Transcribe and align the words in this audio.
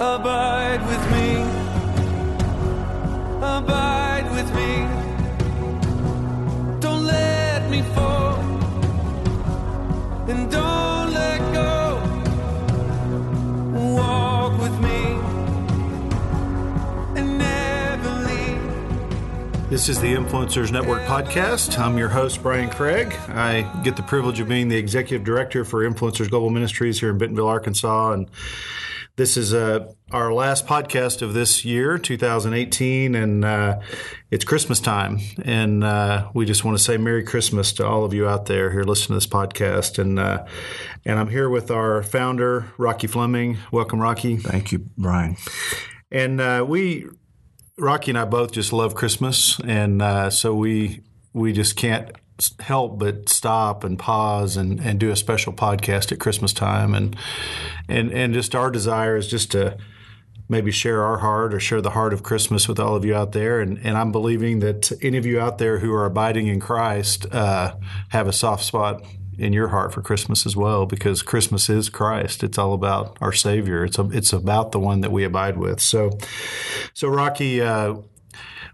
Abide 0.00 0.80
with 0.86 1.10
me. 1.10 1.42
Abide 3.38 4.30
with 4.30 4.54
me. 4.54 4.86
Don't 6.78 7.04
let 7.04 7.68
me 7.68 7.82
fall. 7.96 8.36
And 10.28 10.48
don't 10.52 11.12
let 11.12 11.40
go. 11.52 12.00
Walk 13.96 14.62
with 14.62 14.78
me. 14.80 15.18
And 17.20 17.36
never 17.36 18.10
leave. 18.24 19.68
This 19.68 19.88
is 19.88 20.00
the 20.00 20.14
Influencers 20.14 20.70
Network 20.70 21.02
podcast. 21.06 21.76
I'm 21.76 21.98
your 21.98 22.08
host, 22.08 22.40
Brian 22.40 22.70
Craig. 22.70 23.16
I 23.30 23.62
get 23.82 23.96
the 23.96 24.04
privilege 24.04 24.38
of 24.38 24.46
being 24.46 24.68
the 24.68 24.76
executive 24.76 25.24
director 25.24 25.64
for 25.64 25.80
Influencers 25.80 26.30
Global 26.30 26.50
Ministries 26.50 27.00
here 27.00 27.10
in 27.10 27.18
Bentonville, 27.18 27.48
Arkansas. 27.48 28.12
And 28.12 28.30
this 29.18 29.36
is 29.36 29.52
uh, 29.52 29.92
our 30.12 30.32
last 30.32 30.64
podcast 30.64 31.22
of 31.22 31.34
this 31.34 31.64
year, 31.64 31.98
2018, 31.98 33.16
and 33.16 33.44
uh, 33.44 33.80
it's 34.30 34.44
Christmas 34.44 34.78
time. 34.78 35.18
And 35.42 35.82
uh, 35.82 36.30
we 36.34 36.46
just 36.46 36.64
want 36.64 36.78
to 36.78 36.82
say 36.82 36.96
Merry 36.98 37.24
Christmas 37.24 37.72
to 37.74 37.86
all 37.86 38.04
of 38.04 38.14
you 38.14 38.28
out 38.28 38.46
there 38.46 38.70
who 38.70 38.78
are 38.78 38.84
listening 38.84 39.18
to 39.18 39.26
this 39.26 39.26
podcast. 39.26 39.98
And 39.98 40.20
uh, 40.20 40.46
and 41.04 41.18
I'm 41.18 41.28
here 41.28 41.50
with 41.50 41.72
our 41.72 42.04
founder, 42.04 42.72
Rocky 42.78 43.08
Fleming. 43.08 43.58
Welcome, 43.72 44.00
Rocky. 44.00 44.36
Thank 44.36 44.70
you, 44.70 44.86
Brian. 44.96 45.36
And 46.12 46.40
uh, 46.40 46.64
we, 46.66 47.06
Rocky 47.76 48.12
and 48.12 48.18
I 48.18 48.24
both 48.24 48.52
just 48.52 48.72
love 48.72 48.94
Christmas, 48.94 49.58
and 49.64 50.00
uh, 50.00 50.30
so 50.30 50.54
we 50.54 51.02
we 51.32 51.52
just 51.52 51.74
can't 51.74 52.12
help 52.60 52.98
but 52.98 53.28
stop 53.28 53.84
and 53.84 53.98
pause 53.98 54.56
and, 54.56 54.80
and 54.80 54.98
do 54.98 55.10
a 55.10 55.16
special 55.16 55.52
podcast 55.52 56.12
at 56.12 56.18
Christmas 56.18 56.52
time, 56.52 56.94
and 56.94 57.16
and 57.88 58.12
and 58.12 58.34
just 58.34 58.54
our 58.54 58.70
desire 58.70 59.16
is 59.16 59.28
just 59.28 59.50
to 59.52 59.76
maybe 60.48 60.70
share 60.70 61.02
our 61.04 61.18
heart 61.18 61.52
or 61.52 61.60
share 61.60 61.82
the 61.82 61.90
heart 61.90 62.12
of 62.12 62.22
Christmas 62.22 62.68
with 62.68 62.80
all 62.80 62.96
of 62.96 63.04
you 63.04 63.14
out 63.14 63.32
there, 63.32 63.60
and 63.60 63.78
and 63.84 63.98
I'm 63.98 64.12
believing 64.12 64.60
that 64.60 64.92
any 65.02 65.18
of 65.18 65.26
you 65.26 65.40
out 65.40 65.58
there 65.58 65.78
who 65.78 65.92
are 65.92 66.06
abiding 66.06 66.46
in 66.46 66.60
Christ 66.60 67.26
uh, 67.32 67.74
have 68.10 68.26
a 68.26 68.32
soft 68.32 68.64
spot 68.64 69.04
in 69.38 69.52
your 69.52 69.68
heart 69.68 69.92
for 69.92 70.02
Christmas 70.02 70.46
as 70.46 70.56
well, 70.56 70.84
because 70.84 71.22
Christmas 71.22 71.68
is 71.68 71.88
Christ. 71.88 72.42
It's 72.42 72.58
all 72.58 72.74
about 72.74 73.16
our 73.20 73.32
Savior. 73.32 73.84
It's 73.84 73.98
a, 73.98 74.08
it's 74.10 74.32
about 74.32 74.72
the 74.72 74.80
one 74.80 75.00
that 75.02 75.12
we 75.12 75.22
abide 75.22 75.56
with. 75.56 75.80
So, 75.80 76.18
so 76.92 77.08
Rocky, 77.08 77.62
uh, 77.62 77.94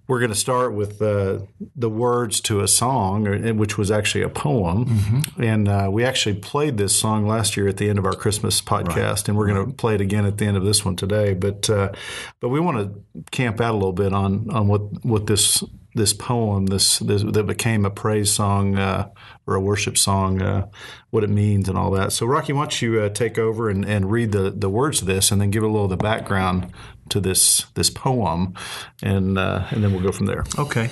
we're 0.06 0.18
going 0.18 0.30
to 0.30 0.36
start 0.36 0.74
with 0.74 1.00
uh, 1.00 1.38
the 1.74 1.88
words 1.88 2.40
to 2.42 2.60
a 2.60 2.68
song, 2.68 3.56
which 3.56 3.78
was 3.78 3.90
actually 3.90 4.22
a 4.22 4.28
poem. 4.28 4.84
Mm-hmm. 4.84 5.42
And 5.42 5.68
uh, 5.68 5.88
we 5.90 6.04
actually 6.04 6.36
played 6.36 6.76
this 6.76 6.94
song 6.94 7.26
last 7.26 7.56
year 7.56 7.68
at 7.68 7.78
the 7.78 7.88
end 7.88 7.98
of 7.98 8.04
our 8.04 8.12
Christmas 8.12 8.60
podcast, 8.60 8.96
right. 8.96 9.28
and 9.28 9.38
we're 9.38 9.46
going 9.46 9.66
to 9.66 9.72
play 9.72 9.94
it 9.94 10.00
again 10.00 10.26
at 10.26 10.36
the 10.36 10.44
end 10.44 10.56
of 10.56 10.64
this 10.64 10.84
one 10.84 10.96
today. 10.96 11.32
But 11.32 11.70
uh, 11.70 11.92
but 12.40 12.50
we 12.50 12.60
want 12.60 12.78
to 12.78 13.24
camp 13.30 13.60
out 13.60 13.72
a 13.72 13.78
little 13.78 13.92
bit 13.92 14.12
on 14.12 14.50
on 14.50 14.68
what 14.68 15.04
what 15.04 15.26
this 15.26 15.64
this 15.94 16.12
poem, 16.12 16.66
this, 16.66 16.98
this 16.98 17.22
that 17.22 17.46
became 17.46 17.84
a 17.84 17.90
praise 17.90 18.32
song 18.32 18.76
uh, 18.76 19.08
or 19.46 19.54
a 19.54 19.60
worship 19.60 19.96
song, 19.96 20.42
uh, 20.42 20.66
what 21.10 21.22
it 21.22 21.30
means 21.30 21.68
and 21.68 21.78
all 21.78 21.92
that. 21.92 22.12
So, 22.12 22.26
Rocky, 22.26 22.52
why 22.52 22.62
don't 22.62 22.82
you 22.82 23.00
uh, 23.00 23.08
take 23.10 23.38
over 23.38 23.70
and, 23.70 23.84
and 23.84 24.10
read 24.10 24.32
the, 24.32 24.50
the 24.50 24.68
words 24.68 25.00
of 25.00 25.06
this, 25.06 25.30
and 25.30 25.40
then 25.40 25.50
give 25.50 25.62
a 25.62 25.66
little 25.66 25.84
of 25.84 25.90
the 25.90 25.96
background 25.96 26.72
to 27.10 27.20
this 27.20 27.66
this 27.74 27.90
poem, 27.90 28.54
and 29.02 29.38
uh, 29.38 29.66
and 29.70 29.82
then 29.82 29.92
we'll 29.92 30.02
go 30.02 30.12
from 30.12 30.26
there. 30.26 30.44
Okay. 30.58 30.90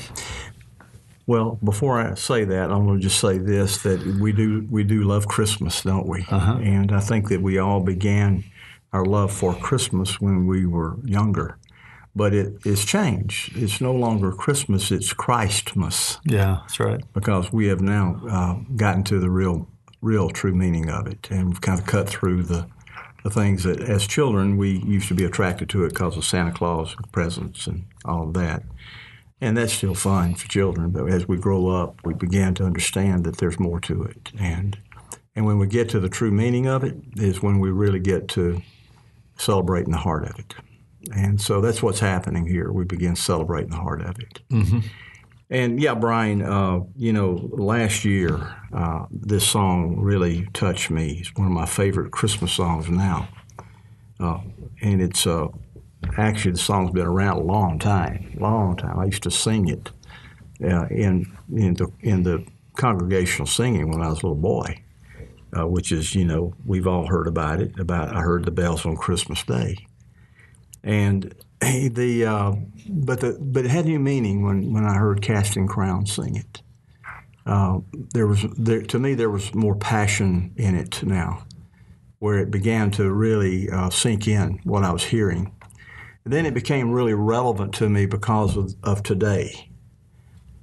Well, 1.26 1.58
before 1.62 2.00
I 2.00 2.14
say 2.14 2.44
that, 2.44 2.72
I'm 2.72 2.84
going 2.84 2.98
to 2.98 3.02
just 3.02 3.20
say 3.20 3.38
this: 3.38 3.82
that 3.82 4.04
we 4.20 4.32
do 4.32 4.66
we 4.70 4.84
do 4.84 5.02
love 5.02 5.28
Christmas, 5.28 5.82
don't 5.82 6.06
we? 6.06 6.26
Uh-huh. 6.30 6.58
And 6.62 6.92
I 6.92 7.00
think 7.00 7.28
that 7.28 7.40
we 7.40 7.58
all 7.58 7.80
began 7.80 8.44
our 8.92 9.04
love 9.04 9.32
for 9.32 9.54
Christmas 9.54 10.20
when 10.20 10.46
we 10.46 10.66
were 10.66 10.98
younger 11.04 11.58
but 12.14 12.34
it, 12.34 12.54
it 12.64 12.66
is 12.66 12.84
changed. 12.84 13.56
It's 13.56 13.80
no 13.80 13.92
longer 13.92 14.32
Christmas; 14.32 14.90
it's 14.90 15.12
Christmas. 15.12 16.18
Yeah, 16.24 16.58
that's 16.62 16.80
right. 16.80 17.02
Because 17.12 17.52
we 17.52 17.66
have 17.66 17.80
now 17.80 18.20
uh, 18.28 18.54
gotten 18.76 19.02
to 19.04 19.18
the 19.18 19.30
real, 19.30 19.68
real, 20.00 20.30
true 20.30 20.54
meaning 20.54 20.90
of 20.90 21.06
it, 21.06 21.28
and 21.30 21.48
we've 21.48 21.60
kind 21.60 21.78
of 21.78 21.86
cut 21.86 22.08
through 22.08 22.44
the 22.44 22.66
the 23.22 23.30
things 23.30 23.64
that, 23.64 23.80
as 23.80 24.06
children, 24.06 24.56
we 24.56 24.78
used 24.80 25.08
to 25.08 25.14
be 25.14 25.24
attracted 25.24 25.68
to 25.70 25.84
it 25.84 25.90
because 25.90 26.16
of 26.16 26.24
Santa 26.24 26.52
Claus 26.52 26.94
and 26.96 27.10
presents 27.12 27.66
and 27.66 27.84
all 28.04 28.24
of 28.24 28.34
that. 28.34 28.62
And 29.40 29.56
that's 29.56 29.72
still 29.72 29.94
fun 29.94 30.34
for 30.34 30.48
children, 30.48 30.90
but 30.90 31.08
as 31.08 31.26
we 31.26 31.36
grow 31.36 31.68
up, 31.68 31.96
we 32.04 32.14
begin 32.14 32.54
to 32.54 32.64
understand 32.64 33.24
that 33.24 33.38
there's 33.38 33.58
more 33.58 33.80
to 33.80 34.02
it. 34.04 34.30
And 34.38 34.78
and 35.34 35.46
when 35.46 35.58
we 35.58 35.66
get 35.66 35.88
to 35.90 36.00
the 36.00 36.10
true 36.10 36.30
meaning 36.30 36.66
of 36.66 36.84
it, 36.84 36.94
is 37.16 37.42
when 37.42 37.58
we 37.58 37.70
really 37.70 38.00
get 38.00 38.28
to 38.28 38.60
celebrating 39.38 39.90
the 39.90 39.98
heart 39.98 40.24
of 40.24 40.38
it. 40.38 40.54
And 41.14 41.40
so 41.40 41.60
that's 41.60 41.82
what's 41.82 42.00
happening 42.00 42.46
here. 42.46 42.70
We 42.70 42.84
begin 42.84 43.16
celebrating 43.16 43.70
the 43.70 43.76
heart 43.76 44.02
of 44.02 44.18
it. 44.18 44.40
Mm-hmm. 44.50 44.80
And 45.52 45.78
yeah, 45.82 45.94
Brian, 45.94 46.40
uh, 46.40 46.80
you 46.96 47.12
know, 47.12 47.50
last 47.52 48.06
year, 48.06 48.56
uh, 48.72 49.04
this 49.10 49.46
song 49.46 50.00
really 50.00 50.48
touched 50.54 50.90
me. 50.90 51.18
It's 51.20 51.34
one 51.34 51.46
of 51.46 51.52
my 51.52 51.66
favorite 51.66 52.10
Christmas 52.10 52.52
songs 52.52 52.88
now. 52.88 53.28
Uh, 54.18 54.40
and 54.80 55.02
it's 55.02 55.26
uh, 55.26 55.48
actually, 56.16 56.52
the 56.52 56.58
song's 56.58 56.92
been 56.92 57.06
around 57.06 57.36
a 57.36 57.42
long 57.42 57.78
time, 57.78 58.34
long 58.40 58.78
time. 58.78 58.98
I 58.98 59.04
used 59.04 59.24
to 59.24 59.30
sing 59.30 59.68
it 59.68 59.90
uh, 60.64 60.86
in, 60.86 61.30
in, 61.54 61.74
the, 61.74 61.92
in 62.00 62.22
the 62.22 62.46
congregational 62.76 63.46
singing 63.46 63.90
when 63.90 64.00
I 64.00 64.08
was 64.08 64.22
a 64.22 64.26
little 64.26 64.34
boy. 64.36 64.82
Uh, 65.54 65.66
which 65.66 65.92
is, 65.92 66.14
you 66.14 66.24
know, 66.24 66.54
we've 66.64 66.86
all 66.86 67.06
heard 67.06 67.26
about 67.26 67.60
it. 67.60 67.78
About 67.78 68.16
I 68.16 68.20
heard 68.20 68.46
the 68.46 68.50
bells 68.50 68.86
on 68.86 68.96
Christmas 68.96 69.42
Day, 69.42 69.76
and 70.82 71.34
the 71.62 72.24
uh, 72.26 72.52
but 72.88 73.20
the 73.20 73.38
but 73.40 73.64
it 73.64 73.70
had 73.70 73.86
new 73.86 73.98
meaning 73.98 74.44
when, 74.44 74.72
when 74.72 74.84
I 74.84 74.94
heard 74.94 75.22
Casting 75.22 75.68
Crowns 75.68 76.12
sing 76.12 76.36
it. 76.36 76.62
Uh, 77.46 77.80
there 78.14 78.26
was 78.26 78.44
there, 78.56 78.82
to 78.82 78.98
me 78.98 79.14
there 79.14 79.30
was 79.30 79.54
more 79.54 79.76
passion 79.76 80.52
in 80.56 80.74
it 80.74 81.02
now, 81.02 81.44
where 82.18 82.38
it 82.38 82.50
began 82.50 82.90
to 82.92 83.10
really 83.12 83.70
uh, 83.70 83.90
sink 83.90 84.26
in 84.26 84.60
what 84.64 84.84
I 84.84 84.92
was 84.92 85.04
hearing. 85.04 85.54
And 86.24 86.32
then 86.32 86.46
it 86.46 86.54
became 86.54 86.92
really 86.92 87.14
relevant 87.14 87.74
to 87.74 87.88
me 87.88 88.06
because 88.06 88.56
of, 88.56 88.74
of 88.82 89.02
today. 89.02 89.70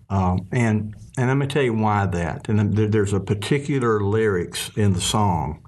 Um, 0.09 0.48
and 0.52 0.96
and 1.18 1.28
going 1.28 1.40
to 1.42 1.48
tell 1.48 1.64
you 1.64 1.74
why 1.74 2.06
that. 2.06 2.48
And 2.50 2.74
there, 2.74 2.88
there's 2.88 3.14
a 3.14 3.20
particular 3.20 4.02
lyrics 4.02 4.72
in 4.76 4.94
the 4.94 5.02
song 5.02 5.66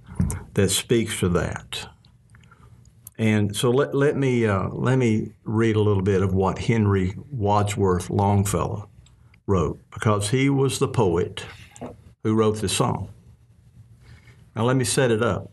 that 0.53 0.69
speaks 0.69 1.19
to 1.19 1.29
that. 1.29 1.89
And 3.21 3.55
so 3.55 3.69
let, 3.69 3.93
let 3.93 4.17
me 4.17 4.47
uh, 4.47 4.69
let 4.69 4.97
me 4.97 5.33
read 5.43 5.75
a 5.75 5.79
little 5.79 6.01
bit 6.01 6.23
of 6.23 6.33
what 6.33 6.57
Henry 6.57 7.13
Wadsworth 7.29 8.09
Longfellow 8.09 8.89
wrote 9.45 9.79
because 9.93 10.31
he 10.31 10.49
was 10.49 10.79
the 10.79 10.87
poet 10.87 11.45
who 12.23 12.33
wrote 12.33 12.61
this 12.61 12.75
song. 12.75 13.09
Now 14.55 14.63
let 14.63 14.75
me 14.75 14.85
set 14.85 15.11
it 15.11 15.21
up. 15.21 15.51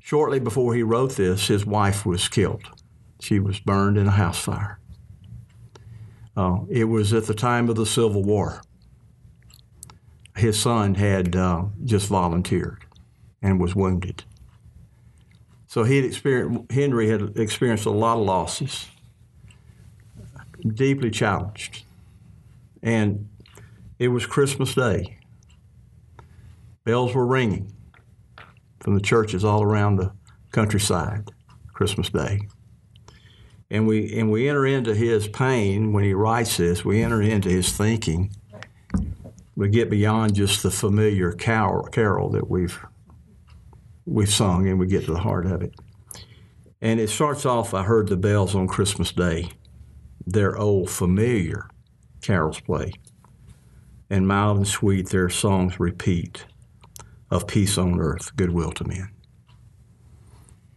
Shortly 0.00 0.38
before 0.38 0.74
he 0.74 0.82
wrote 0.82 1.16
this, 1.16 1.48
his 1.48 1.64
wife 1.64 2.04
was 2.04 2.28
killed. 2.28 2.64
She 3.18 3.38
was 3.38 3.58
burned 3.58 3.96
in 3.96 4.06
a 4.06 4.10
house 4.10 4.38
fire. 4.38 4.78
Uh, 6.36 6.58
it 6.68 6.84
was 6.84 7.14
at 7.14 7.24
the 7.24 7.32
time 7.32 7.70
of 7.70 7.76
the 7.76 7.86
Civil 7.86 8.22
War. 8.22 8.60
His 10.36 10.60
son 10.60 10.96
had 10.96 11.34
uh, 11.34 11.64
just 11.86 12.08
volunteered 12.08 12.84
and 13.40 13.58
was 13.58 13.74
wounded. 13.74 14.24
So 15.74 15.82
he 15.82 15.96
had 15.96 16.04
experienced, 16.04 16.70
Henry 16.70 17.08
had 17.08 17.36
experienced 17.36 17.84
a 17.84 17.90
lot 17.90 18.16
of 18.16 18.24
losses, 18.24 18.86
deeply 20.64 21.10
challenged. 21.10 21.82
And 22.80 23.28
it 23.98 24.06
was 24.06 24.24
Christmas 24.24 24.72
Day. 24.72 25.18
Bells 26.84 27.12
were 27.12 27.26
ringing 27.26 27.72
from 28.78 28.94
the 28.94 29.00
churches 29.00 29.44
all 29.44 29.64
around 29.64 29.96
the 29.96 30.12
countryside, 30.52 31.32
Christmas 31.72 32.08
Day. 32.08 32.42
And 33.68 33.88
we, 33.88 34.16
and 34.16 34.30
we 34.30 34.48
enter 34.48 34.66
into 34.66 34.94
his 34.94 35.26
pain 35.26 35.92
when 35.92 36.04
he 36.04 36.14
writes 36.14 36.56
this, 36.56 36.84
we 36.84 37.02
enter 37.02 37.20
into 37.20 37.48
his 37.48 37.76
thinking. 37.76 38.30
We 39.56 39.70
get 39.70 39.90
beyond 39.90 40.36
just 40.36 40.62
the 40.62 40.70
familiar 40.70 41.32
carol, 41.32 41.82
carol 41.88 42.28
that 42.30 42.48
we've 42.48 42.78
we've 44.06 44.32
sung 44.32 44.68
and 44.68 44.78
we 44.78 44.86
get 44.86 45.04
to 45.06 45.12
the 45.12 45.18
heart 45.18 45.46
of 45.46 45.62
it. 45.62 45.74
And 46.80 47.00
it 47.00 47.08
starts 47.08 47.46
off 47.46 47.72
I 47.72 47.82
heard 47.82 48.08
the 48.08 48.16
bells 48.16 48.54
on 48.54 48.68
Christmas 48.68 49.10
Day, 49.12 49.50
their 50.26 50.56
old 50.58 50.90
familiar 50.90 51.68
carols 52.20 52.60
play, 52.60 52.92
and 54.10 54.28
mild 54.28 54.58
and 54.58 54.68
sweet 54.68 55.08
their 55.08 55.28
songs 55.28 55.80
repeat 55.80 56.44
of 57.30 57.46
peace 57.46 57.78
on 57.78 57.98
earth, 58.00 58.34
goodwill 58.36 58.72
to 58.72 58.84
men. 58.84 59.08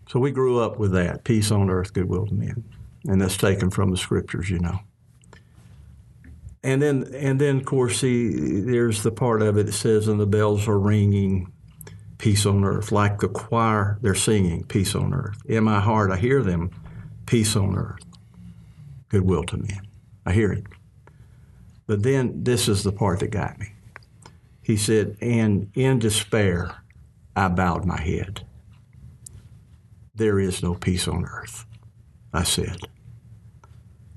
So 0.09 0.19
we 0.19 0.31
grew 0.31 0.59
up 0.59 0.79
with 0.79 0.93
that 0.93 1.25
peace 1.25 1.51
on 1.51 1.69
earth, 1.69 1.93
goodwill 1.93 2.27
to 2.27 2.33
men. 2.33 2.63
And 3.05 3.21
that's 3.21 3.37
taken 3.37 3.69
from 3.69 3.91
the 3.91 3.97
scriptures, 3.97 4.49
you 4.49 4.59
know. 4.59 4.79
And 6.63 6.81
then, 6.81 7.13
and 7.13 7.39
then, 7.39 7.57
of 7.57 7.65
course, 7.65 7.99
see, 7.99 8.61
there's 8.61 9.03
the 9.03 9.11
part 9.11 9.41
of 9.41 9.57
it 9.57 9.65
that 9.65 9.73
says, 9.73 10.07
and 10.07 10.19
the 10.19 10.25
bells 10.25 10.67
are 10.67 10.79
ringing 10.79 11.51
peace 12.17 12.45
on 12.45 12.63
earth. 12.63 12.91
Like 12.91 13.19
the 13.19 13.27
choir, 13.27 13.97
they're 14.01 14.15
singing 14.15 14.63
peace 14.65 14.95
on 14.95 15.13
earth. 15.13 15.37
In 15.45 15.63
my 15.63 15.79
heart, 15.79 16.11
I 16.11 16.17
hear 16.17 16.41
them, 16.43 16.71
peace 17.25 17.55
on 17.55 17.75
earth, 17.75 18.03
goodwill 19.09 19.43
to 19.45 19.57
men. 19.57 19.87
I 20.25 20.33
hear 20.33 20.51
it. 20.51 20.65
But 21.85 22.03
then 22.03 22.43
this 22.43 22.67
is 22.67 22.83
the 22.83 22.91
part 22.91 23.21
that 23.21 23.31
got 23.31 23.59
me. 23.59 23.73
He 24.61 24.75
said, 24.75 25.17
And 25.21 25.71
in 25.75 25.99
despair, 25.99 26.75
I 27.35 27.47
bowed 27.47 27.85
my 27.85 28.01
head. 28.01 28.45
There 30.13 30.39
is 30.39 30.63
no 30.63 30.73
peace 30.73 31.07
on 31.07 31.25
earth, 31.25 31.65
I 32.33 32.43
said. 32.43 32.77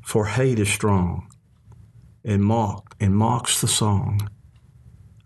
For 0.03 0.27
hate 0.27 0.59
is 0.59 0.69
strong 0.69 1.29
and 2.25 2.43
mock 2.43 2.97
and 2.99 3.15
mocks 3.15 3.61
the 3.61 3.69
song 3.69 4.29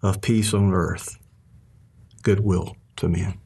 of 0.03 0.21
peace 0.21 0.53
on 0.53 0.75
earth, 0.75 1.19
goodwill 2.25 2.77
to 2.97 3.09
men. 3.09 3.39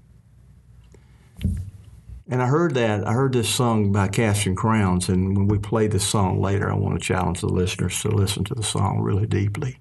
And 2.31 2.43
I 2.43 2.47
heard 2.47 2.75
that, 2.75 3.07
I 3.07 3.13
heard 3.13 3.33
this 3.33 3.49
sung 3.49 3.91
by 3.91 4.09
Casting 4.09 4.55
Crowns, 4.55 5.09
and 5.09 5.37
when 5.37 5.49
we 5.49 5.59
play 5.59 5.87
this 5.87 6.07
song 6.07 6.41
later, 6.41 6.71
I 6.71 6.75
want 6.75 7.01
to 7.01 7.05
challenge 7.05 7.41
the 7.41 7.49
listeners 7.49 8.01
to 8.03 8.09
listen 8.09 8.45
to 8.45 8.55
the 8.55 8.63
song 8.63 9.01
really 9.01 9.27
deeply 9.27 9.79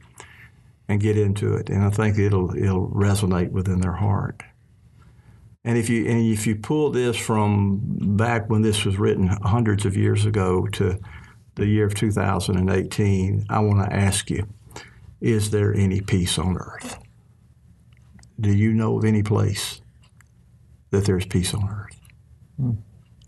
and 0.88 1.02
get 1.02 1.18
into 1.18 1.54
it. 1.56 1.70
And 1.70 1.84
I 1.84 1.90
think 1.90 2.18
it'll 2.18 2.56
it'll 2.56 2.88
resonate 2.90 3.52
within 3.52 3.82
their 3.82 3.94
heart. 3.94 4.44
And 5.66 5.78
if 5.78 5.90
you 5.90 6.08
and 6.08 6.26
if 6.32 6.48
you 6.48 6.56
pull 6.56 6.90
this 6.90 7.18
from 7.18 7.82
back 8.16 8.50
when 8.50 8.62
this 8.62 8.86
was 8.86 8.98
written 8.98 9.28
hundreds 9.28 9.86
of 9.86 9.98
years 9.98 10.26
ago 10.26 10.68
to 10.68 10.98
the 11.56 11.66
year 11.66 11.86
of 11.86 11.96
2018, 11.96 13.46
I 13.50 13.60
want 13.60 13.90
to 13.90 13.94
ask 13.94 14.30
you, 14.30 14.48
is 15.20 15.52
there 15.52 15.74
any 15.74 16.00
peace 16.00 16.40
on 16.40 16.58
earth? 16.58 16.98
Do 18.40 18.54
you 18.54 18.72
know 18.72 18.98
of 18.98 19.06
any 19.06 19.24
place 19.24 19.82
that 20.92 21.06
there's 21.06 21.26
peace 21.26 21.54
on 21.54 21.68
earth? 21.68 22.00
Hmm. 22.58 22.72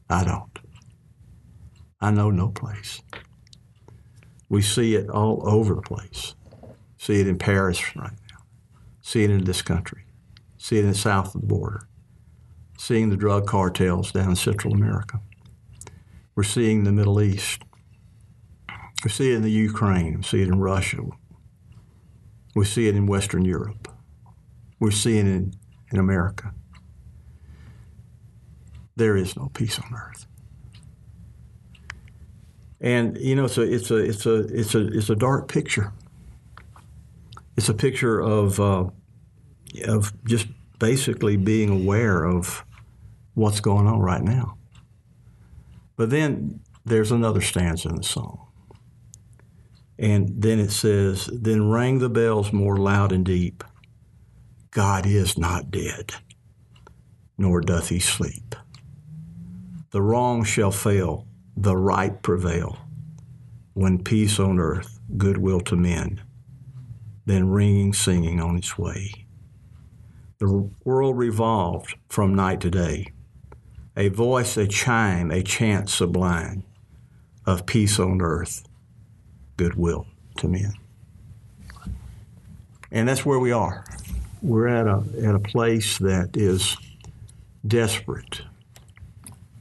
I 0.09 0.23
don't. 0.23 0.59
I 1.99 2.11
know 2.11 2.29
no 2.29 2.49
place. 2.49 3.01
We 4.49 4.61
see 4.61 4.95
it 4.95 5.09
all 5.09 5.41
over 5.47 5.75
the 5.75 5.81
place. 5.81 6.35
See 6.97 7.19
it 7.19 7.27
in 7.27 7.37
Paris 7.37 7.95
right 7.95 8.11
now. 8.31 8.37
See 9.01 9.23
it 9.23 9.31
in 9.31 9.43
this 9.43 9.61
country. 9.61 10.05
See 10.57 10.77
it 10.77 10.83
in 10.83 10.91
the 10.91 10.95
south 10.95 11.33
of 11.33 11.41
the 11.41 11.47
border. 11.47 11.87
Seeing 12.77 13.09
the 13.09 13.17
drug 13.17 13.47
cartels 13.47 14.11
down 14.11 14.29
in 14.29 14.35
Central 14.35 14.73
America. 14.73 15.19
We're 16.35 16.43
seeing 16.43 16.83
the 16.83 16.91
Middle 16.91 17.21
East. 17.21 17.63
We 19.03 19.09
see 19.09 19.31
it 19.31 19.37
in 19.37 19.41
the 19.41 19.51
Ukraine. 19.51 20.17
We 20.17 20.23
see 20.23 20.41
it 20.41 20.47
in 20.47 20.59
Russia. 20.59 21.01
We 22.55 22.65
see 22.65 22.87
it 22.87 22.95
in 22.95 23.07
Western 23.07 23.45
Europe. 23.45 23.87
We're 24.79 24.91
seeing 24.91 25.27
in, 25.27 25.53
in 25.91 25.99
America 25.99 26.53
there 28.99 29.17
is 29.17 29.35
no 29.35 29.49
peace 29.53 29.79
on 29.79 29.95
earth. 29.95 30.27
And 32.81 33.17
you 33.17 33.35
know, 33.35 33.45
it's 33.45 33.57
a 33.57 33.61
it's 33.61 33.89
a 33.89 33.95
it's 33.95 34.25
a 34.25 34.35
it's 34.35 34.75
a 34.75 34.87
it's 34.87 35.09
a 35.09 35.15
dark 35.15 35.47
picture. 35.47 35.91
It's 37.57 37.67
a 37.67 37.73
picture 37.73 38.19
of 38.19 38.59
uh, 38.59 38.85
of 39.85 40.13
just 40.25 40.47
basically 40.77 41.35
being 41.35 41.69
aware 41.69 42.23
of 42.23 42.63
what's 43.33 43.59
going 43.59 43.87
on 43.87 43.99
right 43.99 44.21
now. 44.21 44.57
But 45.95 46.09
then 46.09 46.61
there's 46.85 47.11
another 47.11 47.41
stanza 47.41 47.89
in 47.89 47.95
the 47.95 48.03
song. 48.03 48.47
And 49.97 50.41
then 50.41 50.59
it 50.59 50.71
says, 50.71 51.29
Then 51.33 51.69
rang 51.69 51.99
the 51.99 52.09
bells 52.09 52.53
more 52.53 52.77
loud 52.77 53.11
and 53.11 53.25
deep. 53.25 53.65
God 54.71 55.05
is 55.05 55.37
not 55.37 55.71
dead, 55.71 56.13
nor 57.37 57.61
doth 57.61 57.89
he 57.89 57.99
sleep. 57.99 58.55
The 59.91 60.01
wrong 60.01 60.43
shall 60.43 60.71
fail, 60.71 61.25
the 61.57 61.75
right 61.75 62.21
prevail. 62.21 62.77
When 63.73 64.03
peace 64.03 64.39
on 64.39 64.59
earth, 64.59 64.99
goodwill 65.17 65.61
to 65.61 65.75
men, 65.75 66.21
then 67.25 67.49
ringing, 67.49 67.93
singing 67.93 68.39
on 68.39 68.57
its 68.57 68.77
way. 68.77 69.25
The 70.37 70.69
world 70.83 71.17
revolved 71.17 71.95
from 72.07 72.35
night 72.35 72.61
to 72.61 72.69
day, 72.69 73.11
a 73.97 74.09
voice, 74.09 74.55
a 74.55 74.67
chime, 74.67 75.31
a 75.31 75.41
chant 75.41 75.89
sublime 75.89 76.63
of 77.45 77.65
peace 77.65 77.99
on 77.99 78.21
earth, 78.21 78.63
goodwill 79.57 80.05
to 80.37 80.47
men. 80.47 80.73
And 82.91 83.07
that's 83.07 83.25
where 83.25 83.39
we 83.39 83.51
are. 83.51 83.83
We're 84.41 84.67
at 84.67 84.87
a, 84.87 85.03
at 85.23 85.35
a 85.35 85.39
place 85.39 85.97
that 85.99 86.37
is 86.37 86.77
desperate 87.65 88.41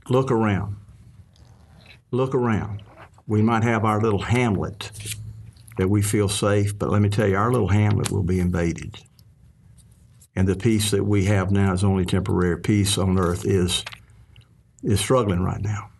Look 0.08 0.30
around. 0.30 0.76
Look 2.10 2.34
around. 2.34 2.82
We 3.26 3.42
might 3.42 3.62
have 3.62 3.84
our 3.84 4.00
little 4.00 4.22
hamlet 4.22 4.90
that 5.76 5.90
we 5.90 6.00
feel 6.00 6.28
safe, 6.28 6.78
but 6.78 6.88
let 6.88 7.02
me 7.02 7.10
tell 7.10 7.28
you, 7.28 7.36
our 7.36 7.52
little 7.52 7.68
hamlet 7.68 8.10
will 8.10 8.22
be 8.22 8.40
invaded. 8.40 8.98
And 10.34 10.48
the 10.48 10.56
peace 10.56 10.90
that 10.92 11.04
we 11.04 11.26
have 11.26 11.50
now 11.50 11.74
is 11.74 11.84
only 11.84 12.06
temporary. 12.06 12.58
Peace 12.58 12.96
on 12.96 13.18
earth 13.18 13.44
is, 13.44 13.84
is 14.82 14.98
struggling 14.98 15.40
right 15.40 15.60
now. 15.60 15.90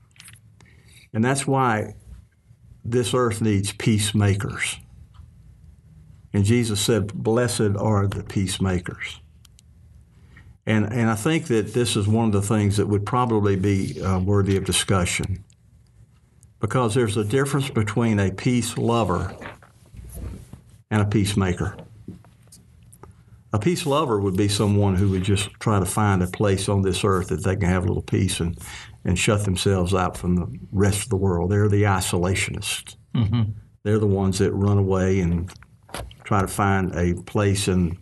And 1.12 1.22
that's 1.22 1.46
why 1.46 1.94
this 2.84 3.12
earth 3.12 3.42
needs 3.42 3.72
peacemakers. 3.72 4.76
And 6.32 6.44
Jesus 6.44 6.80
said, 6.80 7.12
Blessed 7.14 7.76
are 7.78 8.06
the 8.06 8.22
peacemakers. 8.22 9.20
And, 10.66 10.92
and 10.92 11.08
I 11.08 11.14
think 11.14 11.46
that 11.46 11.72
this 11.72 11.96
is 11.96 12.06
one 12.06 12.26
of 12.26 12.32
the 12.32 12.42
things 12.42 12.76
that 12.76 12.86
would 12.86 13.06
probably 13.06 13.56
be 13.56 14.02
uh, 14.02 14.18
worthy 14.18 14.56
of 14.56 14.64
discussion 14.64 15.44
because 16.60 16.94
there's 16.94 17.16
a 17.16 17.24
difference 17.24 17.70
between 17.70 18.18
a 18.18 18.30
peace 18.30 18.76
lover 18.76 19.34
and 20.90 21.00
a 21.00 21.06
peacemaker. 21.06 21.76
A 23.52 23.58
peace 23.58 23.86
lover 23.86 24.20
would 24.20 24.36
be 24.36 24.48
someone 24.48 24.94
who 24.94 25.08
would 25.10 25.22
just 25.22 25.48
try 25.58 25.78
to 25.78 25.86
find 25.86 26.22
a 26.22 26.26
place 26.26 26.68
on 26.68 26.82
this 26.82 27.02
earth 27.02 27.28
that 27.28 27.44
they 27.44 27.56
can 27.56 27.68
have 27.68 27.84
a 27.84 27.88
little 27.88 28.02
peace 28.02 28.40
and, 28.40 28.58
and 29.04 29.18
shut 29.18 29.44
themselves 29.44 29.94
out 29.94 30.18
from 30.18 30.36
the 30.36 30.58
rest 30.70 31.04
of 31.04 31.08
the 31.08 31.16
world. 31.16 31.50
They're 31.50 31.68
the 31.68 31.84
isolationists. 31.84 32.96
Mm-hmm. 33.14 33.52
They're 33.84 33.98
the 33.98 34.06
ones 34.06 34.38
that 34.40 34.52
run 34.52 34.76
away 34.76 35.20
and 35.20 35.50
try 36.28 36.42
to 36.42 36.46
find 36.46 36.94
a 36.94 37.14
place 37.22 37.68
in, 37.68 37.96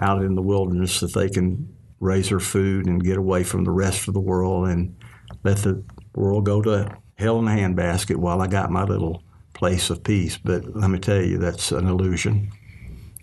out 0.00 0.22
in 0.22 0.36
the 0.36 0.40
wilderness 0.42 1.00
that 1.00 1.12
they 1.12 1.28
can 1.28 1.68
raise 1.98 2.28
their 2.28 2.38
food 2.38 2.86
and 2.86 3.02
get 3.02 3.18
away 3.18 3.42
from 3.42 3.64
the 3.64 3.72
rest 3.72 4.06
of 4.06 4.14
the 4.14 4.20
world 4.20 4.68
and 4.68 4.96
let 5.42 5.56
the 5.58 5.82
world 6.14 6.46
go 6.46 6.62
to 6.62 6.96
hell 7.18 7.40
in 7.40 7.48
a 7.48 7.50
handbasket 7.50 8.14
while 8.14 8.40
I 8.40 8.46
got 8.46 8.70
my 8.70 8.84
little 8.84 9.24
place 9.52 9.90
of 9.90 10.04
peace. 10.04 10.38
But 10.38 10.76
let 10.76 10.90
me 10.90 11.00
tell 11.00 11.20
you, 11.20 11.38
that's 11.38 11.72
an 11.72 11.88
illusion. 11.88 12.52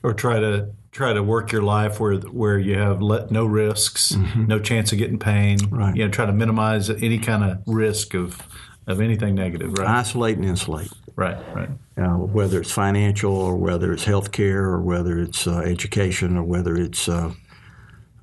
Or 0.04 0.14
try 0.14 0.42
to 0.42 0.74
try 0.92 1.14
to 1.14 1.24
work 1.24 1.54
your 1.54 1.62
life 1.64 2.02
where 2.02 2.16
where 2.18 2.60
you 2.60 2.78
have 2.78 3.02
let, 3.02 3.32
no 3.32 3.46
risks, 3.46 4.12
mm-hmm. 4.12 4.48
no 4.48 4.60
chance 4.60 4.92
of 4.92 4.98
getting 4.98 5.20
pain. 5.20 5.58
Right. 5.70 5.96
You 5.96 6.04
know, 6.04 6.12
try 6.12 6.26
to 6.26 6.34
minimize 6.34 6.90
any 6.90 7.18
kind 7.18 7.46
of 7.46 7.60
risk 7.66 8.14
of 8.14 8.42
of 8.88 9.02
anything 9.02 9.36
negative. 9.36 9.74
Right. 9.78 9.88
Isolate 9.88 10.38
and 10.38 10.46
insulate. 10.46 10.92
Right. 11.16 11.38
Right. 11.56 11.70
Uh, 11.98 12.18
whether 12.18 12.62
it's 12.62 12.72
financial 12.72 13.36
or 13.36 13.56
whether 13.56 13.94
it's 13.94 14.04
health 14.04 14.32
care 14.32 14.64
or 14.64 14.82
whether 14.82 15.20
it's 15.20 15.48
uh, 15.48 15.60
education 15.60 16.38
or 16.38 16.44
whether 16.44 16.76
it's 16.76 17.08
uh, 17.08 17.34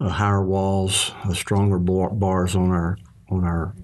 uh, 0.00 0.08
higher 0.08 0.44
walls, 0.44 1.12
uh, 1.24 1.32
stronger 1.32 1.78
bar- 1.78 2.10
bars 2.10 2.56
on 2.56 2.70
our 2.70 2.96
on 3.30 3.44
our 3.44 3.74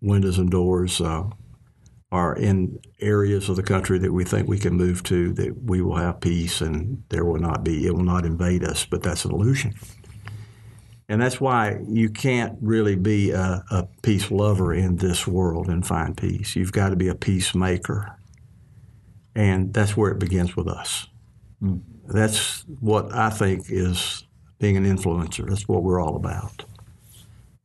windows 0.00 0.38
and 0.38 0.50
doors 0.50 1.00
uh, 1.00 1.24
are 2.10 2.34
in 2.36 2.78
areas 3.00 3.48
of 3.50 3.56
the 3.56 3.62
country 3.62 3.98
that 3.98 4.12
we 4.12 4.24
think 4.24 4.48
we 4.48 4.58
can 4.58 4.74
move 4.74 5.02
to 5.02 5.32
that 5.34 5.62
we 5.64 5.82
will 5.82 5.96
have 5.96 6.20
peace 6.20 6.62
and 6.62 7.02
there 7.10 7.24
will 7.24 7.38
not 7.38 7.62
be 7.62 7.86
it 7.86 7.94
will 7.94 8.02
not 8.04 8.24
invade 8.24 8.64
us. 8.64 8.86
But 8.86 9.02
that's 9.02 9.24
an 9.24 9.32
illusion. 9.32 9.74
And 11.08 11.20
that's 11.22 11.40
why 11.40 11.78
you 11.88 12.10
can't 12.10 12.58
really 12.60 12.94
be 12.94 13.30
a, 13.30 13.64
a 13.70 13.88
peace 14.02 14.30
lover 14.30 14.74
in 14.74 14.96
this 14.96 15.26
world 15.26 15.68
and 15.68 15.86
find 15.86 16.16
peace. 16.16 16.54
You've 16.54 16.72
got 16.72 16.90
to 16.90 16.96
be 16.96 17.08
a 17.08 17.14
peacemaker. 17.14 18.14
And 19.34 19.72
that's 19.72 19.96
where 19.96 20.10
it 20.10 20.18
begins 20.18 20.54
with 20.54 20.68
us. 20.68 21.06
Mm. 21.62 21.80
That's 22.06 22.64
what 22.80 23.14
I 23.14 23.30
think 23.30 23.66
is 23.68 24.24
being 24.58 24.76
an 24.76 24.84
influencer. 24.84 25.48
That's 25.48 25.68
what 25.68 25.82
we're 25.82 26.00
all 26.00 26.16
about. 26.16 26.64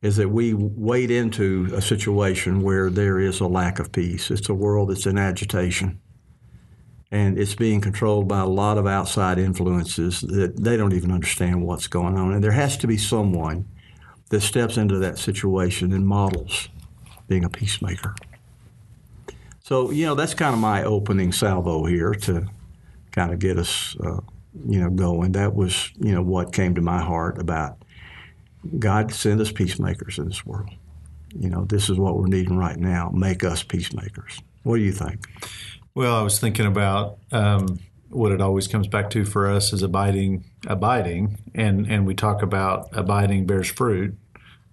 Is 0.02 0.16
that 0.16 0.28
we 0.28 0.52
wade 0.54 1.10
into 1.10 1.70
a 1.74 1.80
situation 1.80 2.60
where 2.62 2.90
there 2.90 3.18
is 3.18 3.40
a 3.40 3.46
lack 3.46 3.78
of 3.78 3.90
peace. 3.90 4.30
It's 4.30 4.50
a 4.50 4.54
world 4.54 4.90
that's 4.90 5.06
in 5.06 5.16
agitation. 5.16 6.00
And 7.14 7.38
it's 7.38 7.54
being 7.54 7.80
controlled 7.80 8.26
by 8.26 8.40
a 8.40 8.46
lot 8.46 8.76
of 8.76 8.86
outside 8.86 9.38
influences 9.38 10.20
that 10.22 10.56
they 10.56 10.76
don't 10.76 10.92
even 10.92 11.12
understand 11.12 11.64
what's 11.64 11.86
going 11.86 12.18
on. 12.18 12.32
And 12.32 12.42
there 12.42 12.52
has 12.52 12.76
to 12.78 12.86
be 12.86 12.96
someone 12.96 13.66
that 14.30 14.40
steps 14.40 14.76
into 14.76 14.98
that 14.98 15.18
situation 15.18 15.92
and 15.92 16.06
models 16.06 16.68
being 17.28 17.44
a 17.44 17.48
peacemaker. 17.48 18.16
So, 19.62 19.90
you 19.90 20.06
know, 20.06 20.14
that's 20.14 20.34
kind 20.34 20.54
of 20.54 20.60
my 20.60 20.82
opening 20.82 21.30
salvo 21.30 21.84
here 21.84 22.12
to 22.12 22.46
kind 23.12 23.32
of 23.32 23.38
get 23.38 23.58
us 23.58 23.96
uh, 24.04 24.20
you 24.68 24.80
know, 24.80 24.90
going. 24.90 25.32
That 25.32 25.54
was, 25.54 25.90
you 25.98 26.14
know, 26.14 26.22
what 26.22 26.52
came 26.52 26.74
to 26.74 26.80
my 26.80 27.00
heart 27.00 27.38
about 27.38 27.78
God 28.78 29.12
send 29.12 29.40
us 29.40 29.52
peacemakers 29.52 30.18
in 30.18 30.26
this 30.26 30.46
world. 30.46 30.70
You 31.38 31.50
know, 31.50 31.64
this 31.64 31.90
is 31.90 31.98
what 31.98 32.16
we're 32.16 32.28
needing 32.28 32.56
right 32.56 32.78
now. 32.78 33.10
Make 33.12 33.44
us 33.44 33.62
peacemakers. 33.62 34.40
What 34.62 34.76
do 34.76 34.82
you 34.82 34.92
think? 34.92 35.26
Well, 35.94 36.16
I 36.16 36.22
was 36.22 36.40
thinking 36.40 36.66
about 36.66 37.18
um, 37.30 37.78
what 38.08 38.32
it 38.32 38.40
always 38.40 38.66
comes 38.66 38.88
back 38.88 39.10
to 39.10 39.24
for 39.24 39.48
us 39.48 39.72
is 39.72 39.82
abiding, 39.82 40.44
abiding, 40.66 41.38
and 41.54 41.86
and 41.86 42.06
we 42.06 42.14
talk 42.14 42.42
about 42.42 42.88
abiding 42.92 43.46
bears 43.46 43.68
fruit, 43.68 44.16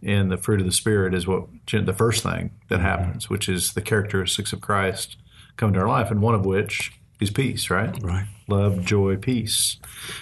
and 0.01 0.31
the 0.31 0.37
fruit 0.37 0.59
of 0.59 0.65
the 0.65 0.71
spirit 0.71 1.13
is 1.13 1.27
what 1.27 1.45
the 1.71 1.93
first 1.93 2.23
thing 2.23 2.51
that 2.69 2.79
happens, 2.79 3.29
which 3.29 3.47
is 3.47 3.73
the 3.73 3.81
characteristics 3.81 4.51
of 4.51 4.61
Christ 4.61 5.17
come 5.57 5.73
to 5.73 5.79
our 5.79 5.87
life, 5.87 6.09
and 6.09 6.21
one 6.21 6.33
of 6.33 6.45
which 6.45 6.91
is 7.19 7.29
peace, 7.29 7.69
right? 7.69 7.95
Right. 8.01 8.25
Love, 8.47 8.83
joy, 8.83 9.15
peace. 9.15 9.77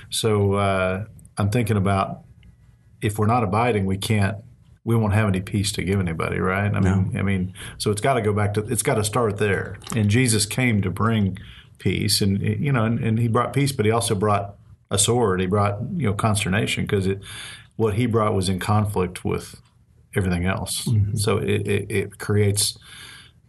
So 0.09 0.53
uh, 0.55 1.05
I'm 1.37 1.49
thinking 1.49 1.77
about 1.77 2.25
if 3.01 3.17
we're 3.17 3.27
not 3.27 3.43
abiding, 3.43 3.85
we 3.85 3.97
can't. 3.97 4.37
We 4.89 4.95
won't 4.95 5.13
have 5.13 5.27
any 5.27 5.41
peace 5.41 5.71
to 5.73 5.83
give 5.83 5.99
anybody, 5.99 6.39
right? 6.39 6.73
I 6.73 6.79
mean, 6.79 7.15
I 7.15 7.21
mean, 7.21 7.53
so 7.77 7.91
it's 7.91 8.01
got 8.01 8.15
to 8.15 8.21
go 8.21 8.33
back 8.33 8.55
to. 8.55 8.61
It's 8.61 8.81
got 8.81 8.95
to 8.95 9.03
start 9.03 9.37
there. 9.37 9.77
And 9.95 10.09
Jesus 10.09 10.47
came 10.47 10.81
to 10.81 10.89
bring 10.89 11.37
peace, 11.77 12.21
and 12.21 12.41
you 12.41 12.71
know, 12.71 12.85
and, 12.85 12.99
and 12.99 13.19
he 13.19 13.27
brought 13.27 13.53
peace, 13.53 13.71
but 13.71 13.85
he 13.85 13.91
also 13.91 14.15
brought 14.15 14.55
a 14.89 14.97
sword. 14.97 15.41
He 15.41 15.45
brought 15.45 15.79
you 15.95 16.07
know 16.07 16.13
consternation 16.13 16.85
because 16.85 17.05
it 17.05 17.21
what 17.75 17.93
he 17.93 18.07
brought 18.07 18.33
was 18.33 18.49
in 18.49 18.59
conflict 18.59 19.23
with 19.23 19.61
everything 20.15 20.45
else. 20.45 20.85
Mm-hmm. 20.85 21.17
So 21.17 21.37
it, 21.37 21.67
it, 21.67 21.91
it 21.91 22.17
creates 22.17 22.77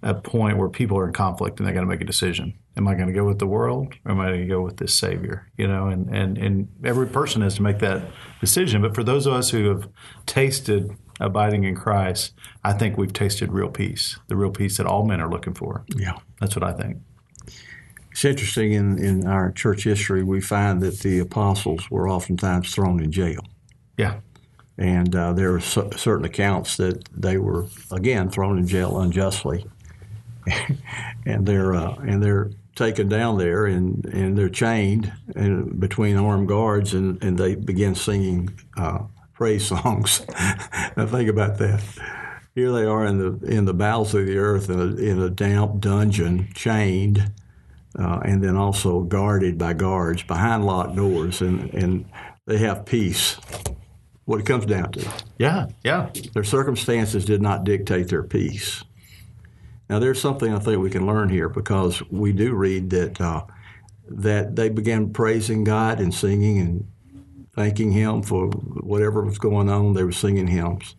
a 0.03 0.15
point 0.15 0.57
where 0.57 0.69
people 0.69 0.99
are 0.99 1.07
in 1.07 1.13
conflict 1.13 1.59
and 1.59 1.69
they 1.69 1.73
got 1.73 1.81
to 1.81 1.87
make 1.87 2.01
a 2.01 2.07
decision. 2.07 2.55
Am 2.77 2.87
I 2.89 2.95
going 2.95 3.09
to 3.09 3.13
go 3.13 3.25
with 3.25 3.39
the 3.39 3.47
world 3.47 3.95
or 4.05 4.13
am 4.13 4.21
I 4.21 4.29
going 4.29 4.43
to 4.43 4.47
go 4.47 4.63
with 4.63 4.77
this 4.77 4.97
Savior? 4.97 5.51
You 5.57 5.67
know, 5.67 5.89
and, 5.89 6.09
and, 6.15 6.39
and 6.39 6.69
every 6.85 7.07
person 7.07 7.43
has 7.43 7.57
to 7.57 7.63
make 7.63 7.81
that 7.81 8.03
decision. 8.41 8.83
But 8.83 8.95
for 8.95 9.03
those 9.03 9.27
of 9.27 9.35
us 9.35 9.51
who 9.51 9.69
have 9.69 9.89
tasted 10.27 10.97
abiding 11.21 11.65
in 11.65 11.77
Christ, 11.77 12.33
I 12.65 12.73
think 12.73 12.97
we've 12.97 13.13
tasted 13.13 13.53
real 13.53 13.69
peace, 13.69 14.19
the 14.29 14.37
real 14.37 14.51
peace 14.51 14.79
that 14.79 14.87
all 14.87 15.05
men 15.05 15.21
are 15.21 15.31
looking 15.31 15.55
for. 15.55 15.85
Yeah. 15.95 16.19
That's 16.41 16.57
what 16.57 16.65
I 16.65 16.73
think. 16.73 16.99
It's 18.11 18.25
interesting 18.25 18.73
in, 18.73 18.99
in 18.99 19.27
our 19.27 19.53
church 19.53 19.85
history, 19.85 20.25
we 20.25 20.41
find 20.41 20.81
that 20.83 21.01
the 21.01 21.21
apostles 21.21 21.91
were 21.91 22.09
oftentimes 22.09 22.75
thrown 22.75 23.01
in 23.01 23.13
jail. 23.13 23.41
Yeah. 23.97 24.21
And 24.79 25.15
uh, 25.15 25.35
there 25.35 25.55
are 25.55 25.61
cer- 25.61 25.97
certain 25.97 26.25
accounts 26.25 26.77
that 26.79 27.09
they 27.13 27.37
were, 27.37 27.67
again, 27.93 28.31
thrown 28.31 28.59
in 28.59 28.67
jail 28.67 28.99
unjustly. 28.99 29.67
and 31.27 31.47
they're, 31.47 31.75
uh, 31.75 31.95
and 31.97 32.23
they're 32.23 32.51
taken 32.75 33.09
down 33.09 33.37
there 33.37 33.67
and, 33.67 34.07
and 34.07 34.39
they're 34.39 34.49
chained 34.49 35.13
and 35.37 35.79
between 35.79 36.17
armed 36.17 36.49
guards 36.49 36.95
and, 36.95 37.23
and 37.23 37.37
they 37.39 37.55
begin 37.55 37.95
singing 37.95 38.49
uh, 38.77 39.01
praise 39.41 39.67
songs. 39.67 40.21
now 40.99 41.07
think 41.07 41.31
about 41.31 41.57
that. 41.57 41.83
Here 42.55 42.71
they 42.71 42.85
are 42.85 43.07
in 43.07 43.17
the 43.17 43.47
in 43.47 43.65
the 43.65 43.73
bowels 43.73 44.15
of 44.15 44.27
the 44.27 44.37
earth 44.37 44.69
in 44.69 44.79
a, 44.79 44.95
in 44.97 45.19
a 45.19 45.31
damp 45.31 45.81
dungeon, 45.81 46.51
chained, 46.55 47.33
uh, 47.99 48.21
and 48.23 48.45
then 48.45 48.55
also 48.55 49.01
guarded 49.01 49.57
by 49.57 49.73
guards 49.73 50.23
behind 50.23 50.67
locked 50.67 50.95
doors, 50.95 51.41
and, 51.41 51.73
and 51.73 52.05
they 52.47 52.59
have 52.59 52.85
peace. 52.85 53.39
What 54.27 54.41
it 54.41 54.47
comes 54.47 54.67
down 54.67 54.93
to, 54.93 55.09
Yeah. 55.39 55.69
Yeah. 55.83 56.11
their 56.35 56.45
circumstances 56.45 57.25
did 57.25 57.41
not 57.41 57.65
dictate 57.65 58.09
their 58.09 58.23
peace. 58.23 58.85
Now, 59.89 59.99
there's 60.01 60.21
something 60.21 60.53
I 60.53 60.59
think 60.59 60.83
we 60.83 60.91
can 60.91 61.07
learn 61.07 61.31
here 61.31 61.49
because 61.49 62.03
we 62.11 62.33
do 62.35 62.55
read 62.55 62.91
that 62.91 63.19
uh, 63.19 63.45
that 64.11 64.55
they 64.55 64.69
began 64.69 65.15
praising 65.15 65.65
God 65.65 65.99
and 65.99 66.13
singing 66.13 66.59
and 66.59 66.87
thanking 67.55 67.93
Him 67.93 68.23
for 68.23 68.49
whatever 68.49 69.23
was 69.23 69.39
going 69.39 69.69
on. 69.69 69.95
They 69.95 70.05
were 70.05 70.13
singing 70.13 70.47
hymns, 70.47 70.95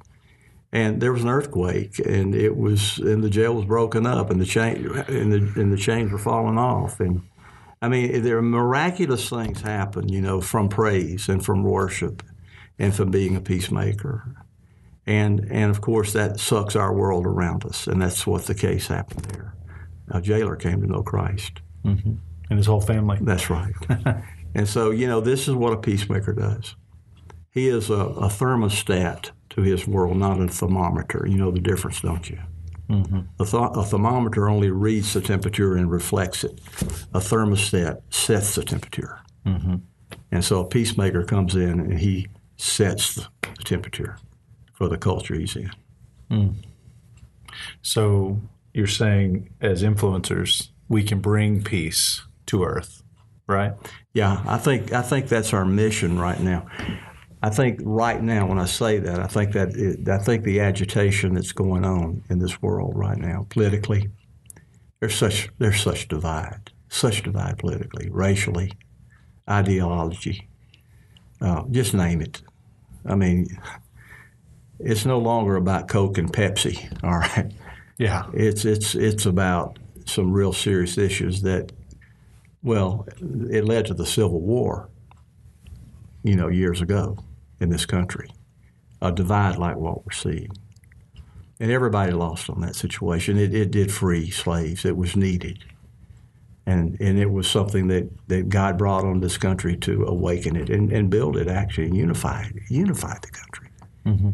and 0.71 1.01
there 1.01 1.13
was 1.13 1.23
an 1.23 1.29
earthquake, 1.29 1.99
and 1.99 2.35
it 2.35 2.55
was 2.55 2.97
and 2.99 3.23
the 3.23 3.29
jail 3.29 3.53
was 3.53 3.65
broken 3.65 4.05
up, 4.05 4.29
and 4.29 4.39
the 4.39 4.45
chain 4.45 4.87
and 5.07 5.31
the 5.31 5.61
and 5.61 5.71
the 5.71 5.77
chains 5.77 6.11
were 6.11 6.17
falling 6.17 6.57
off, 6.57 6.99
and 6.99 7.23
I 7.81 7.89
mean 7.89 8.21
there 8.21 8.37
are 8.37 8.43
miraculous 8.43 9.29
things 9.29 9.61
happen, 9.61 10.09
you 10.09 10.21
know, 10.21 10.41
from 10.41 10.69
praise 10.69 11.29
and 11.29 11.43
from 11.43 11.63
worship, 11.63 12.23
and 12.77 12.93
from 12.93 13.11
being 13.11 13.35
a 13.35 13.41
peacemaker 13.41 14.41
and 15.07 15.47
and 15.51 15.71
of 15.71 15.81
course 15.81 16.13
that 16.13 16.39
sucks 16.39 16.75
our 16.75 16.93
world 16.93 17.25
around 17.25 17.65
us, 17.65 17.87
and 17.87 18.01
that's 18.01 18.27
what 18.27 18.45
the 18.45 18.55
case 18.55 18.87
happened 18.87 19.25
there. 19.25 19.55
A 20.09 20.21
jailer 20.21 20.55
came 20.55 20.81
to 20.81 20.87
know 20.87 21.03
Christ. 21.03 21.61
Mm-hmm. 21.85 22.13
And 22.49 22.57
his 22.57 22.67
whole 22.67 22.81
family. 22.81 23.17
That's 23.21 23.49
right. 23.49 23.73
and 24.55 24.67
so 24.67 24.91
you 24.91 25.07
know 25.07 25.21
this 25.21 25.47
is 25.47 25.55
what 25.55 25.73
a 25.73 25.77
peacemaker 25.77 26.33
does. 26.33 26.75
He 27.51 27.67
is 27.67 27.89
a, 27.89 27.93
a 27.93 28.27
thermostat 28.27 29.31
to 29.51 29.61
his 29.61 29.85
world, 29.87 30.17
not 30.17 30.39
a 30.39 30.47
thermometer. 30.47 31.25
You 31.27 31.37
know 31.37 31.51
the 31.51 31.59
difference, 31.59 32.01
don't 32.01 32.29
you? 32.29 32.39
Mm-hmm. 32.89 33.19
A, 33.39 33.45
th- 33.45 33.71
a 33.75 33.83
thermometer 33.83 34.49
only 34.49 34.69
reads 34.69 35.13
the 35.13 35.21
temperature 35.21 35.75
and 35.75 35.89
reflects 35.89 36.43
it. 36.43 36.59
A 37.13 37.19
thermostat 37.19 38.01
sets 38.09 38.55
the 38.55 38.63
temperature. 38.63 39.19
Mm-hmm. 39.45 39.75
And 40.31 40.45
so 40.45 40.61
a 40.61 40.65
peacemaker 40.65 41.23
comes 41.23 41.55
in 41.55 41.79
and 41.79 41.99
he 41.99 42.27
sets 42.57 43.15
the, 43.15 43.27
the 43.41 43.63
temperature 43.63 44.17
for 44.73 44.87
the 44.87 44.97
culture 44.97 45.35
he's 45.35 45.55
in. 45.55 45.71
Mm. 46.29 46.55
So 47.81 48.39
you're 48.73 48.87
saying, 48.87 49.53
as 49.61 49.83
influencers, 49.83 50.69
we 50.87 51.03
can 51.03 51.19
bring 51.19 51.63
peace 51.63 52.23
to 52.47 52.63
earth, 52.63 53.00
right? 53.51 53.73
Yeah, 54.13 54.41
I 54.47 54.57
think 54.57 54.91
I 54.93 55.01
think 55.01 55.27
that's 55.27 55.53
our 55.53 55.65
mission 55.65 56.17
right 56.19 56.39
now. 56.39 56.65
I 57.43 57.49
think 57.49 57.79
right 57.83 58.21
now, 58.21 58.45
when 58.45 58.59
I 58.59 58.65
say 58.65 58.99
that, 58.99 59.19
I 59.19 59.25
think 59.27 59.53
that 59.53 59.69
it, 59.75 60.07
I 60.07 60.19
think 60.19 60.43
the 60.43 60.59
agitation 60.59 61.33
that's 61.33 61.51
going 61.51 61.83
on 61.85 62.23
in 62.29 62.39
this 62.39 62.61
world 62.61 62.93
right 62.95 63.17
now, 63.17 63.47
politically, 63.49 64.09
there's 64.99 65.15
such 65.15 65.49
there's 65.57 65.81
such 65.81 66.07
divide, 66.07 66.71
such 66.89 67.23
divide 67.23 67.57
politically, 67.57 68.09
racially, 68.11 68.73
ideology, 69.49 70.47
uh, 71.41 71.63
just 71.71 71.93
name 71.93 72.21
it. 72.21 72.41
I 73.05 73.15
mean, 73.15 73.47
it's 74.79 75.05
no 75.05 75.17
longer 75.17 75.55
about 75.55 75.87
Coke 75.87 76.17
and 76.19 76.31
Pepsi. 76.31 76.77
All 77.03 77.17
right, 77.19 77.51
Yeah. 77.97 78.25
it's 78.33 78.65
it's 78.65 78.93
it's 78.93 79.25
about 79.25 79.79
some 80.05 80.31
real 80.31 80.53
serious 80.53 80.97
issues 80.97 81.41
that, 81.43 81.71
well, 82.63 83.07
it 83.49 83.65
led 83.65 83.85
to 83.87 83.93
the 83.93 84.05
Civil 84.05 84.41
War. 84.41 84.89
You 86.23 86.35
know, 86.35 86.49
years 86.49 86.81
ago 86.81 87.17
in 87.59 87.69
this 87.69 87.87
country, 87.87 88.29
a 89.01 89.11
divide 89.11 89.57
like 89.57 89.77
what 89.77 90.05
we're 90.05 90.11
seeing, 90.11 90.51
and 91.59 91.71
everybody 91.71 92.11
lost 92.11 92.47
on 92.47 92.61
that 92.61 92.75
situation. 92.75 93.39
It, 93.39 93.55
it 93.55 93.71
did 93.71 93.91
free 93.91 94.29
slaves. 94.29 94.85
It 94.85 94.95
was 94.95 95.15
needed, 95.15 95.63
and 96.67 96.95
and 97.01 97.17
it 97.17 97.31
was 97.31 97.49
something 97.49 97.87
that, 97.87 98.07
that 98.27 98.49
God 98.49 98.77
brought 98.77 99.03
on 99.03 99.19
this 99.19 99.37
country 99.37 99.75
to 99.77 100.05
awaken 100.05 100.55
it 100.55 100.69
and, 100.69 100.91
and 100.91 101.09
build 101.09 101.37
it 101.37 101.47
actually 101.47 101.87
and 101.87 101.97
unify 101.97 102.43
it, 102.43 102.55
unify 102.69 103.17
the 103.19 103.31
country. 103.31 103.69
Mm-hmm. 104.05 104.29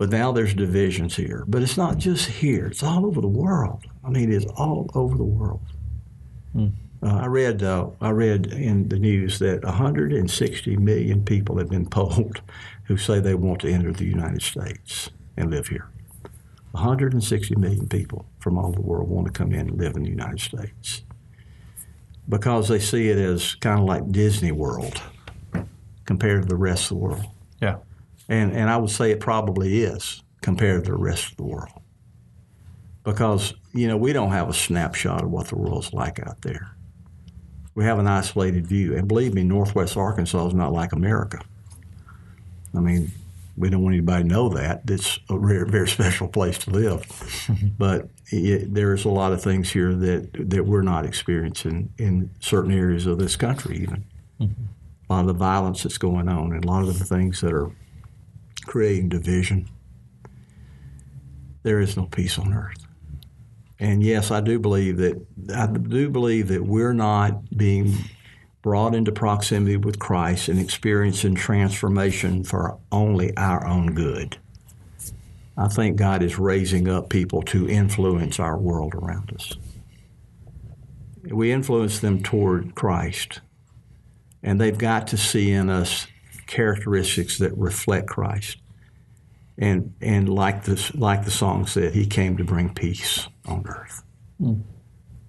But 0.00 0.08
now 0.08 0.32
there's 0.32 0.54
divisions 0.54 1.14
here. 1.16 1.44
But 1.46 1.62
it's 1.62 1.76
not 1.76 1.98
just 1.98 2.26
here, 2.26 2.68
it's 2.68 2.82
all 2.82 3.04
over 3.04 3.20
the 3.20 3.28
world. 3.28 3.84
I 4.02 4.08
mean, 4.08 4.32
it's 4.32 4.46
all 4.56 4.88
over 4.94 5.16
the 5.16 5.24
world. 5.24 5.60
Hmm. 6.52 6.68
Uh, 7.02 7.20
I 7.22 7.26
read 7.26 7.62
uh, 7.62 7.88
I 8.00 8.10
read 8.10 8.46
in 8.46 8.88
the 8.88 8.98
news 8.98 9.38
that 9.38 9.64
160 9.64 10.76
million 10.76 11.24
people 11.24 11.58
have 11.58 11.70
been 11.70 11.86
polled 11.86 12.42
who 12.84 12.96
say 12.96 13.20
they 13.20 13.34
want 13.34 13.60
to 13.62 13.70
enter 13.70 13.92
the 13.92 14.04
United 14.04 14.42
States 14.42 15.10
and 15.36 15.50
live 15.50 15.68
here. 15.68 15.88
160 16.72 17.56
million 17.56 17.88
people 17.88 18.26
from 18.38 18.58
all 18.58 18.72
the 18.72 18.80
world 18.80 19.08
want 19.08 19.26
to 19.26 19.32
come 19.32 19.52
in 19.52 19.68
and 19.68 19.78
live 19.78 19.96
in 19.96 20.02
the 20.02 20.10
United 20.10 20.40
States 20.40 21.02
because 22.28 22.68
they 22.68 22.78
see 22.78 23.08
it 23.08 23.18
as 23.18 23.54
kind 23.56 23.80
of 23.80 23.86
like 23.86 24.10
Disney 24.12 24.52
World 24.52 25.00
compared 26.04 26.42
to 26.42 26.48
the 26.48 26.56
rest 26.56 26.84
of 26.84 26.88
the 26.90 27.04
world. 27.04 27.24
Yeah. 27.60 27.76
And, 28.28 28.52
and 28.52 28.70
I 28.70 28.76
would 28.76 28.90
say 28.90 29.10
it 29.10 29.20
probably 29.20 29.82
is 29.82 30.22
compared 30.40 30.84
to 30.84 30.92
the 30.92 30.96
rest 30.96 31.32
of 31.32 31.36
the 31.36 31.44
world. 31.44 31.72
Because, 33.02 33.54
you 33.72 33.88
know, 33.88 33.96
we 33.96 34.12
don't 34.12 34.30
have 34.30 34.48
a 34.48 34.54
snapshot 34.54 35.24
of 35.24 35.30
what 35.30 35.48
the 35.48 35.56
world's 35.56 35.92
like 35.92 36.20
out 36.24 36.42
there. 36.42 36.76
We 37.74 37.84
have 37.84 37.98
an 37.98 38.06
isolated 38.06 38.66
view. 38.66 38.96
And 38.96 39.06
believe 39.06 39.34
me, 39.34 39.44
Northwest 39.44 39.96
Arkansas 39.96 40.48
is 40.48 40.54
not 40.54 40.72
like 40.72 40.92
America. 40.92 41.40
I 42.74 42.80
mean, 42.80 43.12
we 43.56 43.68
don't 43.68 43.82
want 43.82 43.94
anybody 43.94 44.22
to 44.24 44.28
know 44.28 44.48
that. 44.50 44.82
It's 44.88 45.18
a 45.28 45.38
very, 45.38 45.68
very 45.68 45.88
special 45.88 46.28
place 46.28 46.58
to 46.58 46.70
live. 46.70 47.06
but 47.78 48.08
it, 48.30 48.72
there's 48.72 49.04
a 49.04 49.10
lot 49.10 49.32
of 49.32 49.42
things 49.42 49.70
here 49.70 49.94
that, 49.94 50.30
that 50.50 50.64
we're 50.64 50.82
not 50.82 51.04
experiencing 51.04 51.92
in 51.98 52.30
certain 52.40 52.72
areas 52.72 53.06
of 53.06 53.18
this 53.18 53.36
country, 53.36 53.78
even. 53.78 54.04
Mm-hmm. 54.40 54.62
A 55.08 55.12
lot 55.12 55.20
of 55.20 55.26
the 55.26 55.32
violence 55.32 55.82
that's 55.82 55.98
going 55.98 56.28
on 56.28 56.52
and 56.52 56.64
a 56.64 56.68
lot 56.68 56.82
of 56.82 56.98
the 56.98 57.04
things 57.04 57.40
that 57.40 57.52
are 57.52 57.70
creating 58.66 59.08
division. 59.08 59.68
There 61.62 61.80
is 61.80 61.96
no 61.96 62.06
peace 62.06 62.38
on 62.38 62.54
earth. 62.54 62.86
And 63.80 64.02
yes, 64.02 64.30
I 64.30 64.42
do 64.42 64.58
believe 64.58 64.98
that 64.98 65.26
I 65.56 65.66
do 65.66 66.10
believe 66.10 66.48
that 66.48 66.64
we're 66.64 66.92
not 66.92 67.56
being 67.56 67.94
brought 68.60 68.94
into 68.94 69.10
proximity 69.10 69.78
with 69.78 69.98
Christ 69.98 70.48
and 70.48 70.60
experiencing 70.60 71.34
transformation 71.34 72.44
for 72.44 72.78
only 72.92 73.34
our 73.38 73.66
own 73.66 73.94
good. 73.94 74.36
I 75.56 75.68
think 75.68 75.96
God 75.96 76.22
is 76.22 76.38
raising 76.38 76.88
up 76.88 77.08
people 77.08 77.42
to 77.44 77.68
influence 77.68 78.38
our 78.38 78.58
world 78.58 78.94
around 78.94 79.32
us. 79.32 79.54
We 81.24 81.50
influence 81.50 82.00
them 82.00 82.22
toward 82.22 82.74
Christ, 82.74 83.40
and 84.42 84.60
they've 84.60 84.76
got 84.76 85.06
to 85.08 85.16
see 85.16 85.50
in 85.52 85.70
us 85.70 86.06
characteristics 86.46 87.38
that 87.38 87.56
reflect 87.56 88.08
Christ. 88.08 88.58
And, 89.60 89.94
and 90.00 90.28
like, 90.28 90.64
this, 90.64 90.92
like 90.94 91.24
the 91.24 91.30
song 91.30 91.66
said, 91.66 91.94
He 91.94 92.06
came 92.06 92.36
to 92.38 92.44
bring 92.44 92.74
peace 92.74 93.28
on 93.46 93.64
earth. 93.68 94.02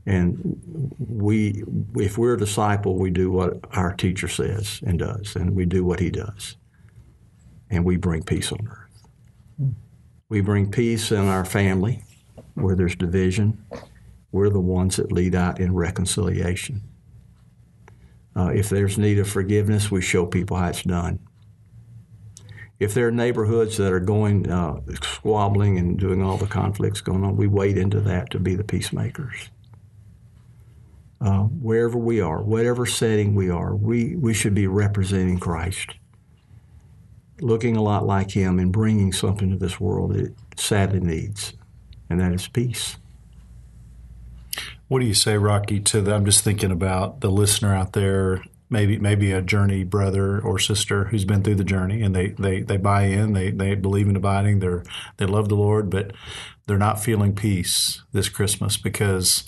And 0.06 0.96
we, 0.98 1.64
if 1.96 2.18
we're 2.18 2.34
a 2.34 2.38
disciple, 2.38 2.98
we 2.98 3.12
do 3.12 3.32
what 3.32 3.60
our 3.76 3.94
teacher 3.94 4.28
says 4.28 4.80
and 4.86 4.98
does, 4.98 5.36
and 5.36 5.56
we 5.56 5.66
do 5.66 5.86
what 5.86 6.00
he 6.00 6.10
does. 6.10 6.58
And 7.70 7.86
we 7.86 7.98
bring 7.98 8.24
peace 8.24 8.52
on 8.52 8.68
earth. 8.68 9.04
We 10.30 10.42
bring 10.42 10.72
peace 10.72 11.12
in 11.12 11.28
our 11.28 11.46
family 11.46 12.04
where 12.56 12.76
there's 12.76 12.96
division. 12.96 13.64
We're 14.32 14.50
the 14.50 14.60
ones 14.60 14.96
that 14.96 15.12
lead 15.12 15.36
out 15.36 15.60
in 15.60 15.76
reconciliation. 15.76 16.82
Uh, 18.36 18.48
if 18.48 18.70
there's 18.70 18.98
need 18.98 19.20
of 19.20 19.30
forgiveness, 19.30 19.92
we 19.92 20.02
show 20.02 20.26
people 20.26 20.58
how 20.58 20.68
it's 20.68 20.84
done. 20.84 21.20
If 22.82 22.94
there 22.94 23.08
are 23.08 23.12
neighborhoods 23.12 23.78
that 23.78 23.94
are 23.94 24.00
going 24.00 24.50
uh, 24.50 24.82
squabbling 25.02 25.78
and 25.78 26.00
doing 26.00 26.22
all 26.22 26.38
the 26.38 26.48
conflicts 26.48 27.00
going 27.00 27.24
on, 27.24 27.38
we 27.38 27.48
wade 27.48 27.78
into 27.78 28.02
that 28.02 28.32
to 28.32 28.40
be 28.40 28.56
the 28.56 28.64
peacemakers 28.64 29.50
uh, 31.22 31.44
wherever 31.44 31.98
we 31.98 32.20
are, 32.20 32.42
whatever 32.42 32.86
setting 32.86 33.36
we 33.36 33.50
are, 33.50 33.76
we, 33.76 34.16
we 34.16 34.34
should 34.34 34.56
be 34.56 34.68
representing 34.68 35.40
Christ, 35.40 35.92
looking 37.40 37.78
a 37.78 37.84
lot 37.84 38.06
like 38.06 38.32
Him 38.32 38.58
and 38.58 38.72
bringing 38.72 39.14
something 39.14 39.52
to 39.52 39.58
this 39.58 39.80
world 39.80 40.14
that 40.14 40.26
it 40.26 40.36
sadly 40.58 41.00
needs, 41.00 41.54
and 42.10 42.20
that 42.20 42.34
is 42.34 42.48
peace. 42.48 42.98
What 44.88 45.00
do 45.00 45.06
you 45.06 45.14
say, 45.14 45.38
Rocky, 45.38 45.80
to 45.80 46.02
the, 46.02 46.14
I'm 46.14 46.26
just 46.26 46.44
thinking 46.44 46.72
about 46.72 47.22
the 47.22 47.30
listener 47.30 47.74
out 47.74 47.94
there, 47.94 48.44
maybe 48.72 48.98
maybe 48.98 49.32
a 49.32 49.42
journey 49.42 49.84
brother 49.84 50.40
or 50.40 50.58
sister 50.58 51.06
who's 51.06 51.26
been 51.26 51.44
through 51.44 51.56
the 51.56 51.64
journey 51.64 52.02
and 52.02 52.16
they, 52.16 52.30
they, 52.30 52.62
they 52.62 52.78
buy 52.78 53.04
in, 53.04 53.34
they, 53.34 53.52
they 53.52 53.76
believe 53.76 54.08
in 54.08 54.16
abiding, 54.16 54.60
they're 54.60 54.84
they 55.18 55.26
love 55.26 55.50
the 55.50 55.56
Lord, 55.56 55.90
but 55.90 56.14
they're 56.66 56.78
not 56.78 57.04
feeling 57.04 57.36
peace 57.36 58.02
this 58.14 58.30
Christmas 58.30 58.78
because 58.78 59.44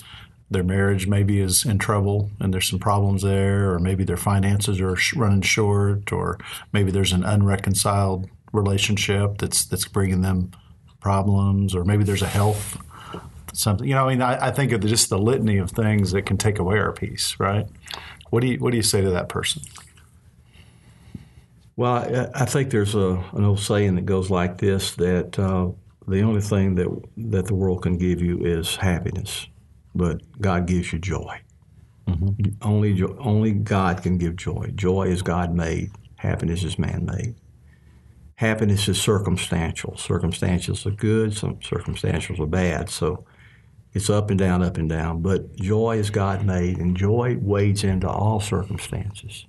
their 0.51 0.63
marriage 0.63 1.07
maybe 1.07 1.39
is 1.39 1.65
in 1.65 1.79
trouble 1.79 2.29
and 2.39 2.53
there's 2.53 2.69
some 2.69 2.79
problems 2.79 3.23
there, 3.23 3.71
or 3.71 3.79
maybe 3.79 4.03
their 4.03 4.17
finances 4.17 4.79
are 4.81 4.97
running 5.15 5.41
short, 5.41 6.11
or 6.11 6.37
maybe 6.71 6.91
there's 6.91 7.13
an 7.13 7.23
unreconciled 7.23 8.29
relationship 8.51 9.37
that's 9.39 9.65
that's 9.65 9.87
bringing 9.87 10.21
them 10.21 10.51
problems, 10.99 11.73
or 11.73 11.83
maybe 11.83 12.03
there's 12.03 12.21
a 12.21 12.27
health 12.27 12.77
something. 13.53 13.87
You 13.87 13.95
know, 13.95 14.07
I 14.07 14.09
mean, 14.09 14.21
I, 14.21 14.47
I 14.47 14.51
think 14.51 14.71
of 14.71 14.81
just 14.81 15.09
the 15.09 15.17
litany 15.17 15.57
of 15.57 15.71
things 15.71 16.11
that 16.11 16.23
can 16.25 16.37
take 16.37 16.59
away 16.59 16.77
our 16.77 16.91
peace, 16.91 17.39
right? 17.39 17.67
What 18.29 18.41
do 18.41 18.47
you 18.47 18.57
what 18.57 18.71
do 18.71 18.77
you 18.77 18.83
say 18.83 19.01
to 19.01 19.11
that 19.11 19.29
person? 19.29 19.61
Well, 21.75 21.93
I, 21.93 22.41
I 22.41 22.45
think 22.45 22.69
there's 22.69 22.93
a, 22.93 23.23
an 23.33 23.43
old 23.45 23.59
saying 23.59 23.95
that 23.95 24.05
goes 24.05 24.29
like 24.29 24.57
this: 24.57 24.95
that 24.95 25.39
uh, 25.39 25.69
the 26.07 26.21
only 26.21 26.41
thing 26.41 26.75
that 26.75 26.87
that 27.17 27.45
the 27.45 27.55
world 27.55 27.83
can 27.83 27.97
give 27.97 28.21
you 28.21 28.39
is 28.39 28.75
happiness 28.75 29.47
but 29.95 30.21
God 30.41 30.65
gives 30.65 30.91
you 30.91 30.99
joy. 30.99 31.39
Mm-hmm. 32.07 32.49
Only, 32.61 33.01
only 33.19 33.51
God 33.51 34.03
can 34.03 34.17
give 34.17 34.35
joy. 34.35 34.71
Joy 34.75 35.03
is 35.03 35.21
God 35.21 35.53
made. 35.53 35.91
Happiness 36.17 36.63
is 36.63 36.79
man 36.79 37.05
made. 37.05 37.35
Happiness 38.35 38.87
is 38.87 39.01
circumstantial. 39.01 39.93
Circumstantials 39.93 40.85
are 40.85 40.95
good. 40.95 41.35
Some 41.35 41.57
circumstantials 41.57 42.39
are 42.39 42.47
bad. 42.47 42.89
So 42.89 43.25
it's 43.93 44.09
up 44.09 44.29
and 44.29 44.39
down, 44.39 44.63
up 44.63 44.77
and 44.77 44.89
down. 44.89 45.21
But 45.21 45.55
joy 45.55 45.97
is 45.97 46.09
God 46.09 46.45
made, 46.45 46.77
and 46.77 46.97
joy 46.97 47.37
wades 47.39 47.83
into 47.83 48.09
all 48.09 48.39
circumstances. 48.39 49.45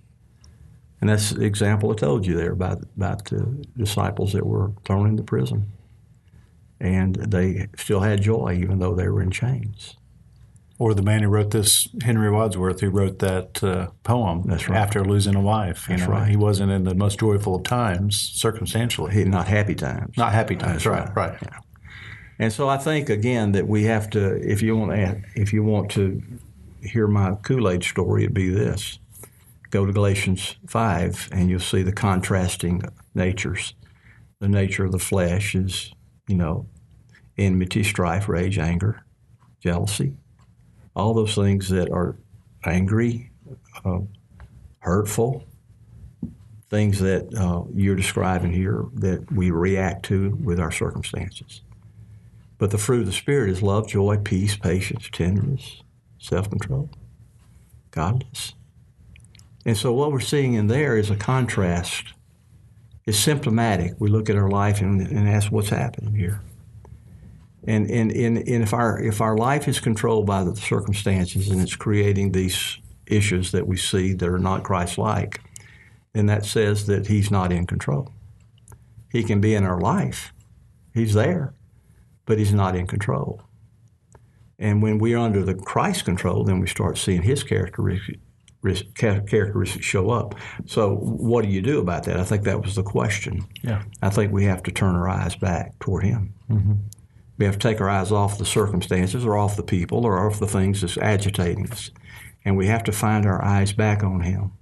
And 1.00 1.10
that's 1.10 1.30
the 1.30 1.44
example 1.44 1.90
I 1.90 1.94
told 1.94 2.26
you 2.26 2.34
there 2.34 2.52
about, 2.52 2.82
about 2.96 3.26
the 3.26 3.64
disciples 3.76 4.32
that 4.32 4.46
were 4.46 4.72
thrown 4.84 5.06
into 5.06 5.22
prison. 5.22 5.72
And 6.80 7.16
they 7.16 7.68
still 7.76 8.00
had 8.00 8.22
joy 8.22 8.56
even 8.58 8.78
though 8.78 8.94
they 8.94 9.08
were 9.08 9.22
in 9.22 9.30
chains. 9.30 9.96
Or 10.78 10.92
the 10.92 11.02
man 11.02 11.22
who 11.22 11.28
wrote 11.28 11.50
this, 11.50 11.88
Henry 12.02 12.30
Wadsworth, 12.30 12.80
who 12.80 12.90
wrote 12.90 13.20
that 13.20 13.62
uh, 13.62 13.88
poem 14.02 14.42
right. 14.42 14.70
after 14.70 15.04
losing 15.04 15.34
a 15.34 15.40
wife. 15.40 15.88
You 15.88 15.96
That's 15.96 16.08
know, 16.08 16.14
right. 16.14 16.28
he 16.28 16.36
wasn't 16.36 16.72
in 16.72 16.84
the 16.84 16.94
most 16.94 17.20
joyful 17.20 17.56
of 17.56 17.62
times, 17.62 18.18
circumstantially. 18.18 19.14
He, 19.14 19.24
not 19.24 19.46
happy 19.46 19.74
times. 19.74 20.16
Not 20.16 20.32
happy 20.32 20.56
times, 20.56 20.84
That's 20.84 20.86
right? 20.86 21.14
Right. 21.14 21.38
Yeah. 21.40 21.58
And 22.38 22.52
so 22.52 22.68
I 22.68 22.78
think 22.78 23.08
again 23.08 23.52
that 23.52 23.68
we 23.68 23.84
have 23.84 24.10
to, 24.10 24.36
if 24.36 24.62
you 24.62 24.76
want 24.76 24.92
to, 24.92 25.22
if 25.34 25.52
you 25.52 25.62
want 25.62 25.90
to 25.92 26.22
hear 26.82 27.06
my 27.06 27.36
Kool 27.42 27.68
Aid 27.68 27.84
story, 27.84 28.24
it'd 28.24 28.34
be 28.34 28.50
this: 28.50 28.98
go 29.70 29.86
to 29.86 29.92
Galatians 29.92 30.56
five, 30.66 31.28
and 31.30 31.48
you'll 31.48 31.60
see 31.60 31.82
the 31.82 31.92
contrasting 31.92 32.82
natures. 33.14 33.74
The 34.40 34.48
nature 34.48 34.84
of 34.84 34.92
the 34.92 34.98
flesh 34.98 35.54
is, 35.54 35.92
you 36.26 36.36
know, 36.36 36.66
enmity, 37.38 37.84
strife, 37.84 38.28
rage, 38.28 38.58
anger, 38.58 39.04
jealousy, 39.60 40.12
all 40.94 41.14
those 41.14 41.34
things 41.34 41.68
that 41.68 41.90
are 41.90 42.16
angry, 42.64 43.30
uh, 43.84 44.00
hurtful, 44.80 45.44
things 46.68 46.98
that 46.98 47.32
uh, 47.34 47.62
you're 47.72 47.94
describing 47.94 48.52
here 48.52 48.84
that 48.94 49.30
we 49.32 49.50
react 49.50 50.04
to 50.06 50.36
with 50.42 50.58
our 50.58 50.72
circumstances. 50.72 51.62
But 52.58 52.70
the 52.70 52.78
fruit 52.78 53.00
of 53.00 53.06
the 53.06 53.12
Spirit 53.12 53.50
is 53.50 53.62
love, 53.62 53.88
joy, 53.88 54.18
peace, 54.18 54.56
patience, 54.56 55.08
tenderness, 55.10 55.82
self 56.18 56.48
control, 56.48 56.90
godliness. 57.90 58.54
And 59.66 59.76
so 59.76 59.92
what 59.92 60.12
we're 60.12 60.20
seeing 60.20 60.54
in 60.54 60.66
there 60.66 60.96
is 60.96 61.10
a 61.10 61.16
contrast. 61.16 62.12
It's 63.06 63.18
symptomatic. 63.18 63.94
We 63.98 64.08
look 64.08 64.30
at 64.30 64.36
our 64.36 64.48
life 64.48 64.80
and, 64.80 65.00
and 65.00 65.28
ask 65.28 65.50
what's 65.50 65.68
happening 65.68 66.14
here. 66.14 66.40
And, 67.66 67.90
and, 67.90 68.12
and, 68.12 68.38
and 68.38 68.62
if, 68.62 68.74
our, 68.74 69.00
if 69.00 69.20
our 69.20 69.36
life 69.36 69.68
is 69.68 69.80
controlled 69.80 70.26
by 70.26 70.44
the 70.44 70.54
circumstances 70.54 71.48
and 71.48 71.60
it's 71.60 71.76
creating 71.76 72.32
these 72.32 72.78
issues 73.06 73.52
that 73.52 73.66
we 73.66 73.76
see 73.76 74.12
that 74.12 74.28
are 74.28 74.38
not 74.38 74.64
Christ 74.64 74.98
like, 74.98 75.40
then 76.12 76.26
that 76.26 76.44
says 76.44 76.86
that 76.86 77.06
He's 77.06 77.30
not 77.30 77.52
in 77.52 77.66
control. 77.66 78.12
He 79.10 79.22
can 79.22 79.40
be 79.40 79.54
in 79.54 79.64
our 79.64 79.80
life, 79.80 80.32
He's 80.92 81.14
there, 81.14 81.54
but 82.26 82.38
He's 82.38 82.52
not 82.52 82.76
in 82.76 82.86
control. 82.86 83.42
And 84.58 84.82
when 84.82 84.98
we're 84.98 85.18
under 85.18 85.42
the 85.42 85.54
Christ 85.54 86.04
control, 86.04 86.44
then 86.44 86.60
we 86.60 86.66
start 86.66 86.98
seeing 86.98 87.22
His 87.22 87.42
characteristics 87.42 88.18
characteristics 88.96 89.84
show 89.84 90.10
up. 90.10 90.34
So, 90.66 90.96
what 90.96 91.44
do 91.44 91.50
you 91.50 91.60
do 91.60 91.80
about 91.80 92.04
that? 92.04 92.18
I 92.18 92.24
think 92.24 92.44
that 92.44 92.62
was 92.62 92.76
the 92.76 92.82
question. 92.82 93.44
Yeah. 93.62 93.82
I 94.00 94.10
think 94.10 94.32
we 94.32 94.44
have 94.44 94.62
to 94.64 94.72
turn 94.72 94.94
our 94.94 95.08
eyes 95.08 95.36
back 95.36 95.78
toward 95.80 96.04
Him. 96.04 96.34
Mm-hmm. 96.50 96.72
We 97.36 97.44
have 97.44 97.58
to 97.58 97.68
take 97.68 97.80
our 97.80 97.90
eyes 97.90 98.12
off 98.12 98.38
the 98.38 98.44
circumstances 98.44 99.26
or 99.26 99.36
off 99.36 99.56
the 99.56 99.62
people 99.62 100.06
or 100.06 100.24
off 100.24 100.38
the 100.38 100.46
things 100.46 100.80
that's 100.80 100.96
agitating 100.96 101.70
us. 101.70 101.90
And 102.44 102.56
we 102.56 102.66
have 102.68 102.84
to 102.84 102.92
find 102.92 103.26
our 103.26 103.44
eyes 103.44 103.72
back 103.72 104.02
on 104.02 104.20
Him, 104.20 104.52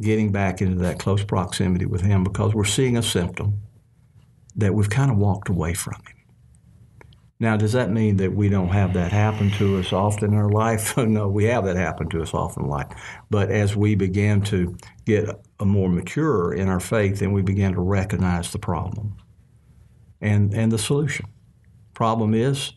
getting 0.00 0.32
back 0.32 0.62
into 0.62 0.78
that 0.82 0.98
close 0.98 1.22
proximity 1.22 1.86
with 1.86 2.00
Him 2.00 2.24
because 2.24 2.54
we're 2.54 2.64
seeing 2.64 2.96
a 2.96 3.02
symptom 3.02 3.60
that 4.56 4.74
we've 4.74 4.90
kind 4.90 5.10
of 5.10 5.16
walked 5.16 5.48
away 5.48 5.74
from 5.74 5.94
Him. 5.94 6.22
Now, 7.42 7.56
does 7.56 7.72
that 7.72 7.90
mean 7.90 8.18
that 8.18 8.32
we 8.32 8.48
don't 8.48 8.68
have 8.68 8.92
that 8.92 9.10
happen 9.10 9.50
to 9.58 9.78
us 9.78 9.92
often 9.92 10.32
in 10.32 10.38
our 10.38 10.48
life? 10.48 10.96
no, 10.96 11.26
we 11.26 11.46
have 11.46 11.64
that 11.64 11.74
happen 11.74 12.08
to 12.10 12.22
us 12.22 12.32
often 12.32 12.62
in 12.62 12.68
life. 12.68 12.86
But 13.30 13.50
as 13.50 13.74
we 13.74 13.96
begin 13.96 14.42
to 14.42 14.76
get 15.06 15.28
a 15.58 15.64
more 15.64 15.88
mature 15.88 16.54
in 16.54 16.68
our 16.68 16.78
faith, 16.78 17.18
then 17.18 17.32
we 17.32 17.42
begin 17.42 17.72
to 17.72 17.80
recognize 17.80 18.52
the 18.52 18.60
problem 18.60 19.16
and, 20.20 20.54
and 20.54 20.70
the 20.70 20.78
solution. 20.78 21.26
Problem 21.94 22.32
is, 22.32 22.74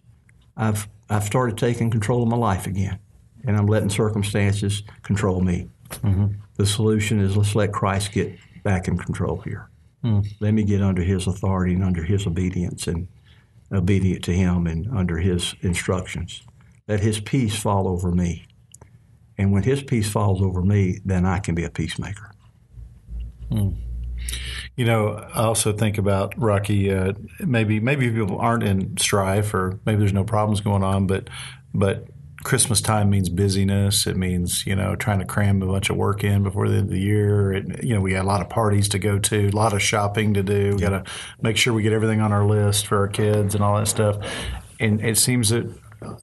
I've, 0.57 0.87
I've 1.11 1.25
started 1.25 1.59
taking 1.59 1.91
control 1.91 2.23
of 2.23 2.29
my 2.29 2.37
life 2.37 2.65
again, 2.65 2.97
and 3.45 3.55
I'm 3.55 3.67
letting 3.67 3.91
circumstances 3.91 4.81
control 5.03 5.41
me. 5.41 5.69
Mm-hmm. 5.91 6.39
The 6.55 6.65
solution 6.65 7.19
is 7.19 7.37
let's 7.37 7.53
let 7.53 7.71
Christ 7.71 8.13
get 8.13 8.35
back 8.63 8.87
in 8.87 8.97
control 8.97 9.41
here. 9.41 9.69
Mm. 10.05 10.25
Let 10.39 10.53
me 10.53 10.63
get 10.63 10.83
under 10.83 11.01
His 11.01 11.25
authority 11.25 11.73
and 11.73 11.83
under 11.83 12.03
His 12.03 12.27
obedience 12.27 12.85
and 12.85 13.07
obedient 13.71 14.23
to 14.25 14.33
Him 14.33 14.67
and 14.67 14.87
under 14.95 15.17
His 15.17 15.55
instructions. 15.61 16.43
Let 16.87 16.99
His 16.99 17.19
peace 17.19 17.57
fall 17.57 17.87
over 17.87 18.11
me. 18.11 18.45
And 19.37 19.51
when 19.51 19.63
His 19.63 19.81
peace 19.81 20.09
falls 20.09 20.41
over 20.41 20.61
me, 20.61 20.99
then 21.03 21.25
I 21.25 21.39
can 21.39 21.55
be 21.55 21.63
a 21.63 21.71
peacemaker. 21.71 22.31
Mm. 23.51 23.75
You 24.75 24.85
know, 24.85 25.13
I 25.33 25.43
also 25.43 25.73
think 25.73 25.97
about 25.97 26.33
Rocky. 26.37 26.93
Uh, 26.93 27.13
maybe 27.39 27.79
maybe 27.79 28.09
people 28.11 28.37
aren't 28.37 28.63
in 28.63 28.97
strife, 28.97 29.53
or 29.53 29.79
maybe 29.85 29.99
there's 29.99 30.13
no 30.13 30.23
problems 30.23 30.61
going 30.61 30.83
on, 30.83 31.07
but 31.07 31.29
but 31.73 32.07
Christmas 32.45 32.79
time 32.79 33.09
means 33.09 33.27
busyness. 33.27 34.05
It 34.05 34.15
means 34.15 34.65
you 34.67 34.75
know 34.75 34.95
trying 34.95 35.19
to 35.19 35.25
cram 35.25 35.61
a 35.61 35.65
bunch 35.65 35.89
of 35.89 35.97
work 35.97 36.23
in 36.23 36.43
before 36.43 36.69
the 36.69 36.75
end 36.75 36.85
of 36.85 36.91
the 36.91 36.99
year. 36.99 37.51
It, 37.51 37.83
you 37.83 37.95
know 37.95 38.01
we 38.01 38.11
got 38.11 38.23
a 38.23 38.27
lot 38.27 38.39
of 38.39 38.49
parties 38.49 38.87
to 38.89 38.99
go 38.99 39.17
to, 39.19 39.47
a 39.47 39.49
lot 39.49 39.73
of 39.73 39.81
shopping 39.81 40.35
to 40.35 40.43
do. 40.43 40.75
We 40.75 40.81
got 40.81 40.89
to 40.89 41.03
make 41.41 41.57
sure 41.57 41.73
we 41.73 41.81
get 41.81 41.91
everything 41.91 42.21
on 42.21 42.31
our 42.31 42.45
list 42.45 42.87
for 42.87 42.99
our 42.99 43.07
kids 43.07 43.55
and 43.55 43.63
all 43.63 43.77
that 43.77 43.87
stuff. 43.87 44.17
And 44.79 45.03
it 45.03 45.17
seems 45.17 45.49
that 45.49 45.67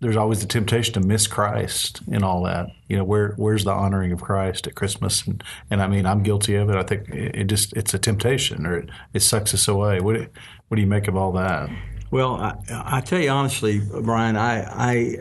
there's 0.00 0.16
always 0.16 0.40
the 0.40 0.46
temptation 0.46 0.94
to 0.94 1.00
miss 1.00 1.26
Christ 1.26 2.00
in 2.06 2.22
all 2.22 2.44
that. 2.44 2.68
You 2.88 2.96
know, 2.96 3.04
where 3.04 3.34
where's 3.36 3.64
the 3.64 3.72
honoring 3.72 4.12
of 4.12 4.22
Christ 4.22 4.68
at 4.68 4.76
Christmas? 4.76 5.26
And, 5.26 5.42
and 5.70 5.82
I 5.82 5.88
mean, 5.88 6.06
I'm 6.06 6.22
guilty 6.22 6.54
of 6.54 6.70
it. 6.70 6.76
I 6.76 6.84
think 6.84 7.08
it, 7.08 7.34
it 7.34 7.44
just 7.48 7.72
it's 7.72 7.94
a 7.94 7.98
temptation, 7.98 8.64
or 8.64 8.78
it, 8.78 8.90
it 9.12 9.20
sucks 9.20 9.52
us 9.54 9.66
away. 9.66 10.00
What 10.00 10.14
do- 10.16 10.28
what 10.68 10.76
do 10.76 10.80
you 10.80 10.88
make 10.88 11.06
of 11.06 11.16
all 11.16 11.32
that? 11.32 11.68
Well, 12.10 12.36
I, 12.36 12.54
I 12.70 13.00
tell 13.02 13.20
you 13.20 13.28
honestly, 13.28 13.80
Brian, 13.80 14.36
I, 14.36 14.62
I 14.62 15.18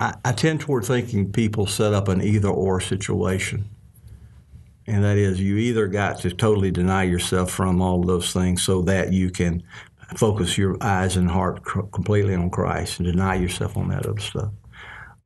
I 0.00 0.14
I 0.24 0.32
tend 0.32 0.60
toward 0.60 0.84
thinking 0.84 1.32
people 1.32 1.66
set 1.66 1.92
up 1.92 2.08
an 2.08 2.22
either 2.22 2.48
or 2.48 2.80
situation, 2.80 3.68
and 4.86 5.04
that 5.04 5.16
is 5.16 5.40
you 5.40 5.56
either 5.56 5.86
got 5.86 6.20
to 6.20 6.30
totally 6.30 6.70
deny 6.70 7.04
yourself 7.04 7.50
from 7.50 7.80
all 7.82 8.00
of 8.00 8.06
those 8.06 8.32
things 8.32 8.62
so 8.62 8.82
that 8.82 9.12
you 9.12 9.30
can 9.30 9.62
focus 10.16 10.56
your 10.56 10.76
eyes 10.80 11.16
and 11.16 11.30
heart 11.30 11.62
cr- 11.62 11.82
completely 11.92 12.34
on 12.34 12.50
Christ 12.50 12.98
and 12.98 13.06
deny 13.06 13.34
yourself 13.34 13.76
on 13.76 13.88
that 13.88 14.06
other 14.06 14.20
stuff, 14.20 14.50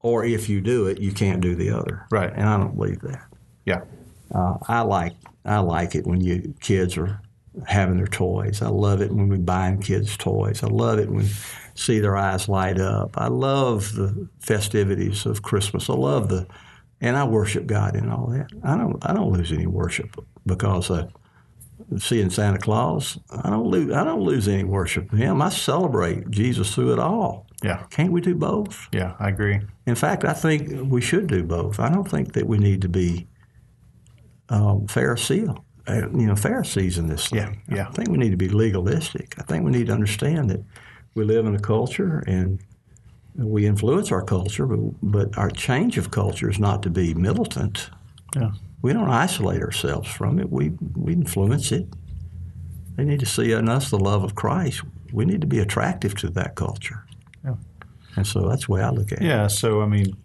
or 0.00 0.24
if 0.24 0.48
you 0.48 0.60
do 0.60 0.86
it, 0.86 1.00
you 1.00 1.12
can't 1.12 1.40
do 1.40 1.54
the 1.54 1.70
other. 1.70 2.06
Right. 2.10 2.32
And 2.34 2.48
I 2.48 2.56
don't 2.58 2.76
believe 2.76 3.00
that. 3.02 3.24
Yeah, 3.64 3.82
Uh, 4.34 4.56
I 4.68 4.80
like 4.80 5.14
I 5.44 5.58
like 5.58 5.94
it 5.94 6.06
when 6.06 6.20
you 6.20 6.54
kids 6.60 6.96
are 6.96 7.20
having 7.66 7.96
their 7.98 8.06
toys. 8.06 8.62
I 8.62 8.68
love 8.68 9.00
it 9.02 9.12
when 9.12 9.28
we 9.28 9.36
buying 9.38 9.80
kids 9.80 10.16
toys. 10.16 10.62
I 10.62 10.68
love 10.68 10.98
it 10.98 11.08
when 11.10 11.28
see 11.74 12.00
their 12.00 12.16
eyes 12.16 12.48
light 12.48 12.78
up. 12.80 13.16
I 13.18 13.28
love 13.28 13.94
the 13.94 14.28
festivities 14.40 15.26
of 15.26 15.42
Christmas. 15.42 15.88
I 15.90 15.94
love 15.94 16.28
the 16.28 16.46
and 17.00 17.16
I 17.16 17.24
worship 17.24 17.66
God 17.66 17.96
in 17.96 18.10
all 18.10 18.26
that. 18.28 18.50
I 18.62 18.76
don't 18.76 19.04
I 19.04 19.12
don't 19.12 19.32
lose 19.32 19.52
any 19.52 19.66
worship 19.66 20.16
because 20.46 20.90
I 20.90 21.08
seeing 21.98 22.30
Santa 22.30 22.58
Claus. 22.58 23.18
I 23.30 23.50
don't 23.50 23.66
lose 23.66 23.92
I 23.92 24.04
don't 24.04 24.22
lose 24.22 24.48
any 24.48 24.64
worship 24.64 25.12
of 25.12 25.18
him. 25.18 25.42
I 25.42 25.48
celebrate 25.48 26.30
Jesus 26.30 26.74
through 26.74 26.92
it 26.92 26.98
all. 26.98 27.46
yeah, 27.62 27.84
Can't 27.90 28.12
we 28.12 28.20
do 28.20 28.34
both? 28.34 28.88
yeah. 28.92 29.14
I 29.18 29.28
agree. 29.30 29.60
In 29.86 29.94
fact, 29.96 30.24
I 30.24 30.32
think 30.32 30.90
we 30.90 31.00
should 31.00 31.26
do 31.26 31.42
both. 31.42 31.80
I 31.80 31.88
don't 31.88 32.08
think 32.08 32.32
that 32.34 32.46
we 32.46 32.58
need 32.58 32.82
to 32.82 32.88
be 32.88 33.26
um, 34.48 34.86
Pharisee, 34.86 35.48
uh, 35.88 35.94
you 36.10 36.26
know, 36.26 36.36
Pharisees 36.36 36.98
in 36.98 37.06
this 37.08 37.28
thing. 37.28 37.62
Yeah, 37.68 37.76
yeah. 37.76 37.88
I 37.88 37.92
think 37.92 38.10
we 38.10 38.18
need 38.18 38.30
to 38.30 38.36
be 38.36 38.48
legalistic. 38.48 39.34
I 39.38 39.42
think 39.42 39.64
we 39.64 39.70
need 39.72 39.86
to 39.86 39.92
understand 39.92 40.50
that 40.50 40.62
we 41.14 41.24
live 41.24 41.46
in 41.46 41.54
a 41.54 41.58
culture 41.60 42.22
and 42.26 42.58
we 43.36 43.66
influence 43.66 44.12
our 44.12 44.22
culture, 44.22 44.66
but, 44.66 44.78
but 45.02 45.38
our 45.38 45.50
change 45.50 45.96
of 45.98 46.10
culture 46.10 46.50
is 46.50 46.58
not 46.58 46.82
to 46.82 46.90
be 46.90 47.14
militant. 47.14 47.90
Yeah, 48.36 48.52
We 48.82 48.92
don't 48.92 49.10
isolate 49.10 49.62
ourselves 49.62 50.08
from 50.08 50.38
it. 50.38 50.50
We 50.50 50.72
we 50.96 51.12
influence 51.12 51.72
it. 51.72 51.86
They 52.96 53.04
need 53.04 53.20
to 53.20 53.26
see 53.26 53.52
in 53.52 53.68
us 53.68 53.90
the 53.90 53.98
love 53.98 54.22
of 54.24 54.34
Christ. 54.34 54.82
We 55.12 55.24
need 55.24 55.40
to 55.40 55.46
be 55.46 55.58
attractive 55.60 56.14
to 56.16 56.30
that 56.30 56.54
culture. 56.54 57.04
Yeah. 57.44 57.54
And 58.16 58.26
so 58.26 58.48
that's 58.48 58.66
the 58.66 58.72
way 58.72 58.82
I 58.82 58.90
look 58.90 59.12
at 59.12 59.18
it. 59.22 59.24
yeah. 59.24 59.46
So 59.48 59.82
I 59.82 59.86
mean, 59.86 60.16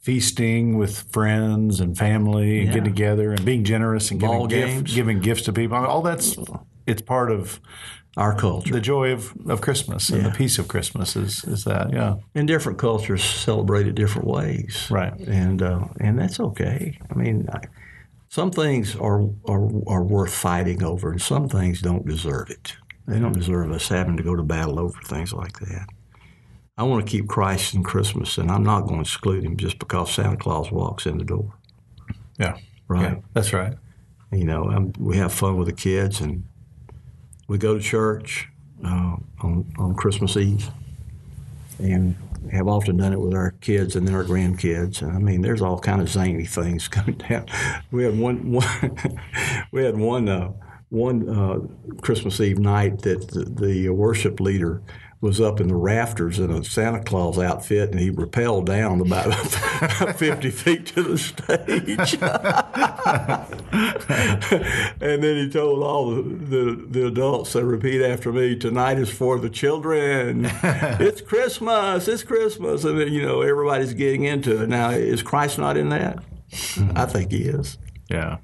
feasting 0.00 0.76
with 0.78 1.04
friends 1.12 1.80
and 1.80 1.96
family 1.96 2.58
and 2.60 2.66
Yeah. 2.68 2.74
getting 2.74 2.84
together 2.94 3.30
and 3.32 3.44
being 3.44 3.64
generous 3.64 4.10
and 4.10 4.20
giving 4.20 4.48
gift, 4.48 4.86
giving 4.94 5.20
gifts 5.20 5.42
to 5.42 5.52
people. 5.52 5.76
I 5.76 5.80
mean, 5.80 5.90
all 5.90 6.02
that's 6.02 6.36
it's 6.86 7.02
part 7.02 7.30
of 7.30 7.60
Our 8.16 8.34
culture. 8.34 8.72
the 8.72 8.80
joy 8.80 9.12
of, 9.12 9.32
of 9.48 9.60
Christmas 9.60 10.08
and 10.10 10.22
Yeah. 10.22 10.28
the 10.30 10.34
peace 10.36 10.58
of 10.58 10.68
Christmas 10.68 11.16
is 11.16 11.44
is 11.44 11.64
that. 11.64 11.92
Yeah, 11.92 12.16
and 12.34 12.46
different 12.46 12.78
cultures 12.78 13.22
celebrate 13.24 13.86
it 13.86 13.94
different 13.94 14.28
ways, 14.28 14.86
Right. 14.90 15.12
And 15.26 15.62
uh, 15.62 15.88
and 16.00 16.18
that's 16.18 16.38
okay. 16.40 16.98
I 17.10 17.14
mean, 17.14 17.48
I, 17.52 17.60
some 18.28 18.50
things 18.50 18.94
are, 18.96 19.22
are 19.48 19.68
are 19.86 20.02
worth 20.04 20.32
fighting 20.34 20.82
over, 20.84 21.10
and 21.10 21.20
some 21.20 21.48
things 21.48 21.80
don't 21.80 22.06
deserve 22.06 22.50
it. 22.50 22.76
They 23.06 23.18
don't 23.18 23.32
deserve 23.34 23.70
us 23.72 23.88
having 23.88 24.16
to 24.16 24.22
go 24.22 24.34
to 24.36 24.42
battle 24.42 24.78
over 24.78 24.98
things 25.06 25.32
like 25.32 25.58
that. 25.60 25.86
I 26.78 26.82
want 26.84 27.04
to 27.06 27.10
keep 27.10 27.28
Christ 27.28 27.74
in 27.74 27.82
Christmas, 27.84 28.38
and 28.38 28.50
I'm 28.50 28.64
not 28.64 28.82
going 28.82 28.96
to 28.96 29.00
exclude 29.02 29.44
him 29.44 29.56
just 29.56 29.78
because 29.78 30.12
Santa 30.12 30.36
Claus 30.36 30.70
walks 30.72 31.06
in 31.06 31.18
the 31.18 31.24
door. 31.24 31.52
yeah, 32.38 32.56
Right. 32.88 33.02
Yeah, 33.02 33.14
that's 33.32 33.52
right. 33.52 33.74
You 34.32 34.44
know, 34.44 34.64
um, 34.70 34.92
we 34.98 35.16
have 35.18 35.32
fun 35.32 35.56
with 35.56 35.68
the 35.68 35.72
kids, 35.74 36.20
and 36.20 36.44
we 37.48 37.58
go 37.58 37.74
to 37.74 37.82
church 37.82 38.48
uh, 38.84 39.16
on 39.42 39.72
on 39.78 39.94
Christmas 39.94 40.36
Eve, 40.36 40.70
and 41.78 42.16
have 42.52 42.68
often 42.68 42.96
done 42.96 43.12
it 43.12 43.20
with 43.20 43.34
our 43.34 43.52
kids 43.60 43.96
and 43.96 44.06
then 44.06 44.14
our 44.14 44.24
grandkids. 44.24 45.02
And 45.02 45.12
I 45.12 45.18
mean, 45.18 45.40
there's 45.40 45.62
all 45.62 45.78
kind 45.78 46.00
of 46.00 46.08
zany 46.08 46.44
things 46.44 46.88
coming 46.96 47.16
down. 47.16 47.46
We 47.90 48.04
had 48.04 48.18
one, 48.18 48.52
one 48.52 48.98
we 49.72 49.84
had 49.84 49.96
one 49.96 50.28
uh, 50.28 50.52
one 50.90 51.28
uh, 51.28 51.58
Christmas 52.02 52.40
Eve 52.40 52.58
night 52.58 53.02
that 53.02 53.28
the, 53.28 53.44
the 53.44 53.88
worship 53.88 54.40
leader 54.40 54.82
was 55.24 55.40
up 55.40 55.58
in 55.58 55.68
the 55.68 55.74
rafters 55.74 56.38
in 56.38 56.50
a 56.50 56.62
Santa 56.62 57.02
Claus 57.02 57.38
outfit, 57.38 57.90
and 57.90 57.98
he 57.98 58.10
rappelled 58.10 58.66
down 58.66 59.00
about 59.00 59.34
50 60.16 60.50
feet 60.50 60.84
to 60.88 61.02
the 61.02 61.16
stage. 61.16 62.18
and 65.00 65.22
then 65.22 65.36
he 65.36 65.48
told 65.48 65.82
all 65.82 66.10
the, 66.10 66.22
the, 66.22 66.86
the 66.90 67.06
adults 67.06 67.52
to 67.52 67.64
repeat 67.64 68.02
after 68.02 68.34
me, 68.34 68.54
tonight 68.54 68.98
is 68.98 69.08
for 69.08 69.38
the 69.38 69.48
children. 69.48 70.44
it's 70.62 71.22
Christmas, 71.22 72.06
it's 72.06 72.22
Christmas. 72.22 72.84
And 72.84 73.00
then, 73.00 73.10
you 73.10 73.22
know, 73.22 73.40
everybody's 73.40 73.94
getting 73.94 74.24
into 74.24 74.62
it. 74.62 74.68
Now, 74.68 74.90
is 74.90 75.22
Christ 75.22 75.58
not 75.58 75.78
in 75.78 75.88
that? 75.88 76.18
Mm-hmm. 76.50 76.98
I 76.98 77.06
think 77.06 77.32
he 77.32 77.44
is. 77.44 77.78
Yeah. 78.10 78.36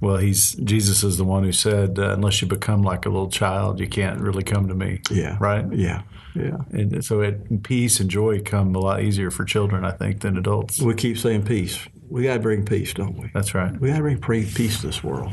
Well, 0.00 0.16
he's 0.16 0.52
Jesus 0.54 1.02
is 1.04 1.16
the 1.16 1.24
one 1.24 1.44
who 1.44 1.52
said, 1.52 1.98
uh, 1.98 2.14
"Unless 2.14 2.42
you 2.42 2.48
become 2.48 2.82
like 2.82 3.06
a 3.06 3.08
little 3.08 3.30
child, 3.30 3.80
you 3.80 3.88
can't 3.88 4.20
really 4.20 4.42
come 4.44 4.68
to 4.68 4.74
me." 4.74 5.00
Yeah. 5.10 5.36
Right. 5.40 5.64
Yeah. 5.72 6.02
Yeah. 6.34 6.58
And 6.70 7.04
so, 7.04 7.20
it, 7.20 7.62
peace 7.64 7.98
and 8.00 8.08
joy 8.08 8.40
come 8.42 8.74
a 8.74 8.78
lot 8.78 9.02
easier 9.02 9.30
for 9.30 9.44
children, 9.44 9.84
I 9.84 9.90
think, 9.90 10.20
than 10.20 10.36
adults. 10.36 10.80
We 10.80 10.94
keep 10.94 11.18
saying 11.18 11.44
peace. 11.44 11.78
We 12.08 12.22
got 12.24 12.34
to 12.34 12.40
bring 12.40 12.64
peace, 12.64 12.94
don't 12.94 13.16
we? 13.16 13.30
That's 13.34 13.54
right. 13.54 13.78
We 13.80 13.88
got 13.88 13.96
to 13.98 14.02
bring 14.02 14.46
peace 14.46 14.80
to 14.80 14.86
this 14.86 15.02
world 15.02 15.30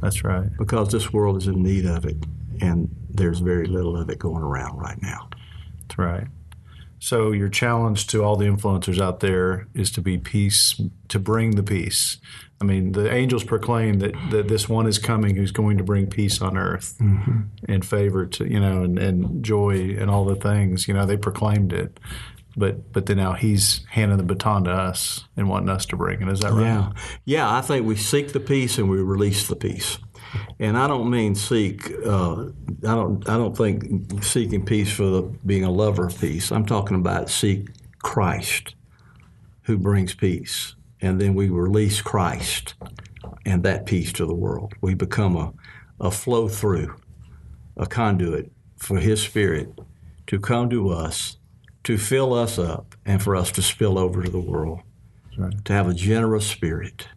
That's 0.00 0.24
right. 0.24 0.48
because 0.56 0.90
this 0.90 1.12
world 1.12 1.36
is 1.36 1.46
in 1.46 1.62
need 1.62 1.84
of 1.84 2.04
it, 2.06 2.16
and 2.60 2.94
there's 3.10 3.40
very 3.40 3.66
little 3.66 3.96
of 4.00 4.08
it 4.08 4.18
going 4.18 4.42
around 4.42 4.78
right 4.78 5.00
now. 5.02 5.28
That's 5.82 5.98
right. 5.98 6.26
So 6.98 7.32
your 7.32 7.48
challenge 7.48 8.06
to 8.08 8.22
all 8.24 8.36
the 8.36 8.46
influencers 8.46 9.00
out 9.00 9.20
there 9.20 9.68
is 9.74 9.90
to 9.92 10.00
be 10.00 10.18
peace, 10.18 10.80
to 11.08 11.18
bring 11.18 11.56
the 11.56 11.62
peace. 11.62 12.18
I 12.60 12.64
mean, 12.64 12.92
the 12.92 13.12
angels 13.12 13.44
proclaim 13.44 13.98
that, 13.98 14.14
that 14.30 14.48
this 14.48 14.68
one 14.68 14.86
is 14.86 14.98
coming 14.98 15.36
who's 15.36 15.52
going 15.52 15.76
to 15.76 15.84
bring 15.84 16.06
peace 16.06 16.40
on 16.40 16.56
earth 16.56 16.96
mm-hmm. 16.98 17.42
and 17.68 17.84
favor 17.84 18.26
to, 18.26 18.50
you 18.50 18.58
know, 18.58 18.82
and, 18.82 18.98
and 18.98 19.44
joy 19.44 19.94
and 19.98 20.10
all 20.10 20.24
the 20.24 20.36
things. 20.36 20.88
You 20.88 20.94
know, 20.94 21.04
they 21.04 21.18
proclaimed 21.18 21.72
it. 21.72 22.00
But 22.58 22.90
but 22.90 23.04
then 23.04 23.18
now 23.18 23.34
he's 23.34 23.84
handing 23.90 24.16
the 24.16 24.24
baton 24.24 24.64
to 24.64 24.70
us 24.70 25.28
and 25.36 25.46
wanting 25.46 25.68
us 25.68 25.84
to 25.86 25.96
bring 25.96 26.22
it. 26.22 26.28
Is 26.28 26.40
that 26.40 26.52
right? 26.52 26.62
Yeah, 26.62 26.92
yeah. 27.26 27.54
I 27.54 27.60
think 27.60 27.84
we 27.84 27.96
seek 27.96 28.32
the 28.32 28.40
peace 28.40 28.78
and 28.78 28.88
we 28.88 28.96
release 28.96 29.46
the 29.46 29.56
peace. 29.56 29.98
And 30.58 30.76
I 30.76 30.86
don't 30.86 31.10
mean 31.10 31.34
seek. 31.34 31.90
Uh, 32.04 32.46
I 32.84 32.94
don't. 32.94 33.28
I 33.28 33.36
don't 33.36 33.56
think 33.56 34.22
seeking 34.22 34.64
peace 34.64 34.90
for 34.92 35.04
the, 35.04 35.22
being 35.44 35.64
a 35.64 35.70
lover 35.70 36.06
of 36.06 36.18
peace. 36.18 36.50
I'm 36.50 36.66
talking 36.66 36.96
about 36.96 37.30
seek 37.30 37.68
Christ, 38.02 38.74
who 39.62 39.76
brings 39.76 40.14
peace, 40.14 40.74
and 41.00 41.20
then 41.20 41.34
we 41.34 41.48
release 41.48 42.00
Christ 42.00 42.74
and 43.44 43.62
that 43.62 43.86
peace 43.86 44.12
to 44.14 44.26
the 44.26 44.34
world. 44.34 44.74
We 44.80 44.94
become 44.94 45.36
a, 45.36 45.52
a 46.00 46.10
flow 46.10 46.48
through, 46.48 46.94
a 47.76 47.86
conduit 47.86 48.50
for 48.76 48.98
His 48.98 49.22
Spirit 49.22 49.78
to 50.26 50.40
come 50.40 50.70
to 50.70 50.90
us, 50.90 51.38
to 51.84 51.98
fill 51.98 52.34
us 52.34 52.58
up, 52.58 52.94
and 53.04 53.22
for 53.22 53.36
us 53.36 53.50
to 53.52 53.62
spill 53.62 53.98
over 53.98 54.22
to 54.22 54.30
the 54.30 54.40
world 54.40 54.80
right. 55.38 55.64
to 55.64 55.72
have 55.72 55.88
a 55.88 55.94
generous 55.94 56.46
spirit, 56.46 57.08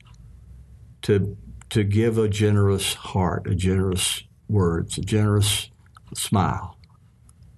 to 1.03 1.37
to 1.69 1.83
give 1.83 2.17
a 2.17 2.27
generous 2.27 2.93
heart, 2.95 3.47
a 3.47 3.55
generous 3.55 4.23
words, 4.47 4.97
a 4.97 5.01
generous 5.01 5.69
smile, 6.13 6.77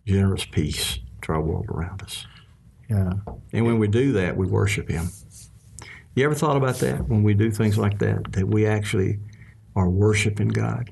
generous 0.06 0.46
peace 0.46 1.00
to 1.22 1.32
our 1.34 1.42
world 1.42 1.66
around 1.70 2.02
us. 2.02 2.26
Yeah. 2.90 3.14
And 3.54 3.66
when 3.66 3.80
we 3.80 3.88
do 3.88 4.12
that, 4.14 4.36
we 4.36 4.48
worship 4.48 4.90
Him. 4.90 5.10
You 6.14 6.26
ever 6.26 6.36
thought 6.36 6.58
about 6.58 6.76
that 6.80 7.08
when 7.08 7.24
we 7.24 7.34
do 7.34 7.52
things 7.52 7.78
like 7.78 8.00
that? 8.00 8.34
That 8.34 8.48
we 8.48 8.66
actually 8.66 9.20
are 9.76 9.90
worshiping 9.90 10.50
God. 10.50 10.92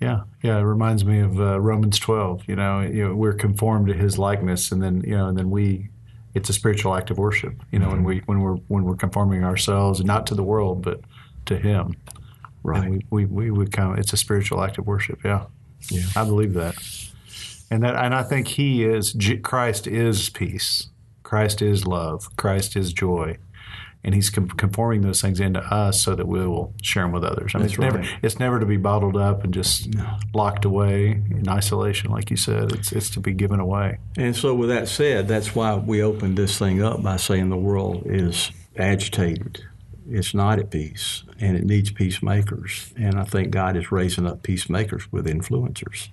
Yeah, 0.00 0.24
yeah. 0.42 0.58
It 0.58 0.62
reminds 0.62 1.06
me 1.06 1.20
of 1.20 1.40
uh, 1.40 1.58
Romans 1.58 1.98
twelve. 1.98 2.42
You 2.46 2.56
know, 2.56 2.82
you 2.82 3.08
know, 3.08 3.14
we're 3.14 3.32
conformed 3.32 3.86
to 3.86 3.94
His 3.94 4.18
likeness, 4.18 4.70
and 4.72 4.82
then 4.82 5.02
you 5.06 5.16
know, 5.16 5.28
and 5.28 5.38
then 5.38 5.50
we. 5.50 5.88
It's 6.34 6.48
a 6.48 6.52
spiritual 6.52 6.96
act 6.96 7.10
of 7.10 7.16
worship. 7.16 7.54
You 7.70 7.78
know, 7.78 7.88
when 7.88 8.02
we 8.02 8.18
when 8.26 8.40
we're 8.40 8.56
when 8.66 8.84
we're 8.84 8.96
conforming 8.96 9.44
ourselves 9.44 10.04
not 10.04 10.26
to 10.26 10.34
the 10.34 10.42
world 10.42 10.82
but 10.82 11.00
to 11.46 11.56
Him. 11.56 11.96
Right. 12.62 12.84
And 12.84 13.04
we 13.10 13.26
we 13.26 13.50
we 13.50 13.66
come. 13.66 13.98
It's 13.98 14.12
a 14.12 14.16
spiritual 14.16 14.62
act 14.62 14.78
of 14.78 14.86
worship. 14.86 15.20
Yeah. 15.24 15.46
Yeah. 15.90 16.06
I 16.16 16.24
believe 16.24 16.54
that. 16.54 16.74
And 17.70 17.82
that 17.82 17.94
and 17.96 18.14
I 18.14 18.22
think 18.22 18.48
He 18.48 18.84
is 18.84 19.16
Christ 19.42 19.86
is 19.86 20.30
peace. 20.30 20.88
Christ 21.22 21.62
is 21.62 21.86
love. 21.86 22.34
Christ 22.36 22.76
is 22.76 22.92
joy. 22.92 23.38
And 24.06 24.14
he's 24.14 24.28
conforming 24.28 25.00
those 25.00 25.22
things 25.22 25.40
into 25.40 25.60
us 25.60 26.02
so 26.02 26.14
that 26.14 26.28
we 26.28 26.46
will 26.46 26.74
share 26.82 27.04
them 27.04 27.12
with 27.12 27.24
others. 27.24 27.52
I 27.54 27.58
mean, 27.58 27.68
it's 27.68 27.78
never 27.78 28.04
it's 28.22 28.38
never 28.38 28.60
to 28.60 28.66
be 28.66 28.76
bottled 28.76 29.16
up 29.16 29.44
and 29.44 29.54
just 29.54 29.88
locked 30.34 30.66
away 30.66 31.06
in 31.06 31.48
isolation, 31.48 32.10
like 32.10 32.30
you 32.30 32.36
said. 32.36 32.72
It's 32.72 32.92
it's 32.92 33.08
to 33.10 33.20
be 33.20 33.32
given 33.32 33.60
away. 33.60 33.98
And 34.18 34.36
so, 34.36 34.54
with 34.54 34.68
that 34.68 34.88
said, 34.88 35.26
that's 35.26 35.54
why 35.54 35.74
we 35.76 36.02
opened 36.02 36.36
this 36.36 36.58
thing 36.58 36.82
up 36.82 37.02
by 37.02 37.16
saying 37.16 37.48
the 37.48 37.56
world 37.56 38.02
is 38.04 38.50
agitated. 38.76 39.64
It's 40.08 40.34
not 40.34 40.58
at 40.58 40.70
peace, 40.70 41.24
and 41.40 41.56
it 41.56 41.64
needs 41.64 41.90
peacemakers. 41.90 42.92
And 42.96 43.14
I 43.18 43.24
think 43.24 43.50
God 43.50 43.76
is 43.76 43.90
raising 43.90 44.26
up 44.26 44.42
peacemakers 44.42 45.10
with 45.10 45.26
influencers 45.26 46.08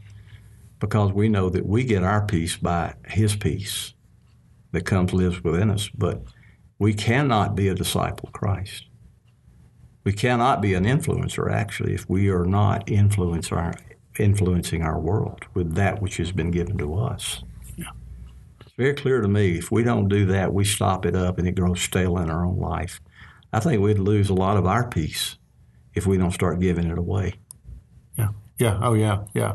because 0.79 1.11
we 1.11 1.29
know 1.29 1.49
that 1.49 1.65
we 1.65 1.83
get 1.83 2.03
our 2.03 2.25
peace 2.25 2.57
by 2.57 2.95
His 3.07 3.35
peace 3.35 3.93
that 4.71 4.85
comes, 4.85 5.13
lives 5.13 5.43
within 5.43 5.69
us. 5.69 5.89
But 5.89 6.23
we 6.79 6.93
cannot 6.93 7.55
be 7.55 7.67
a 7.67 7.75
disciple 7.75 8.27
of 8.27 8.33
Christ. 8.33 8.85
We 10.03 10.13
cannot 10.13 10.61
be 10.61 10.73
an 10.73 10.85
influencer, 10.85 11.51
actually, 11.51 11.93
if 11.93 12.09
we 12.09 12.29
are 12.29 12.45
not 12.45 12.89
influence 12.89 13.51
our, 13.51 13.73
influencing 14.17 14.81
our 14.81 14.99
world 14.99 15.45
with 15.53 15.75
that 15.75 16.01
which 16.01 16.17
has 16.17 16.31
been 16.31 16.49
given 16.49 16.77
to 16.79 16.95
us. 16.95 17.43
It's 17.77 18.73
very 18.77 18.93
clear 18.93 19.21
to 19.21 19.27
me 19.27 19.57
if 19.57 19.69
we 19.69 19.83
don't 19.83 20.07
do 20.07 20.25
that, 20.27 20.53
we 20.53 20.63
stop 20.63 21.05
it 21.05 21.15
up 21.15 21.37
and 21.37 21.47
it 21.47 21.55
grows 21.55 21.81
stale 21.81 22.17
in 22.17 22.29
our 22.29 22.45
own 22.45 22.57
life. 22.57 22.99
I 23.53 23.59
think 23.59 23.81
we'd 23.81 23.99
lose 23.99 24.29
a 24.29 24.33
lot 24.33 24.57
of 24.57 24.65
our 24.65 24.87
peace 24.87 25.37
if 25.93 26.05
we 26.07 26.17
don't 26.17 26.31
start 26.31 26.59
giving 26.59 26.89
it 26.89 26.97
away. 26.97 27.35
Yeah. 28.17 28.29
Yeah. 28.57 28.79
Oh, 28.81 28.93
yeah. 28.93 29.23
Yeah. 29.33 29.53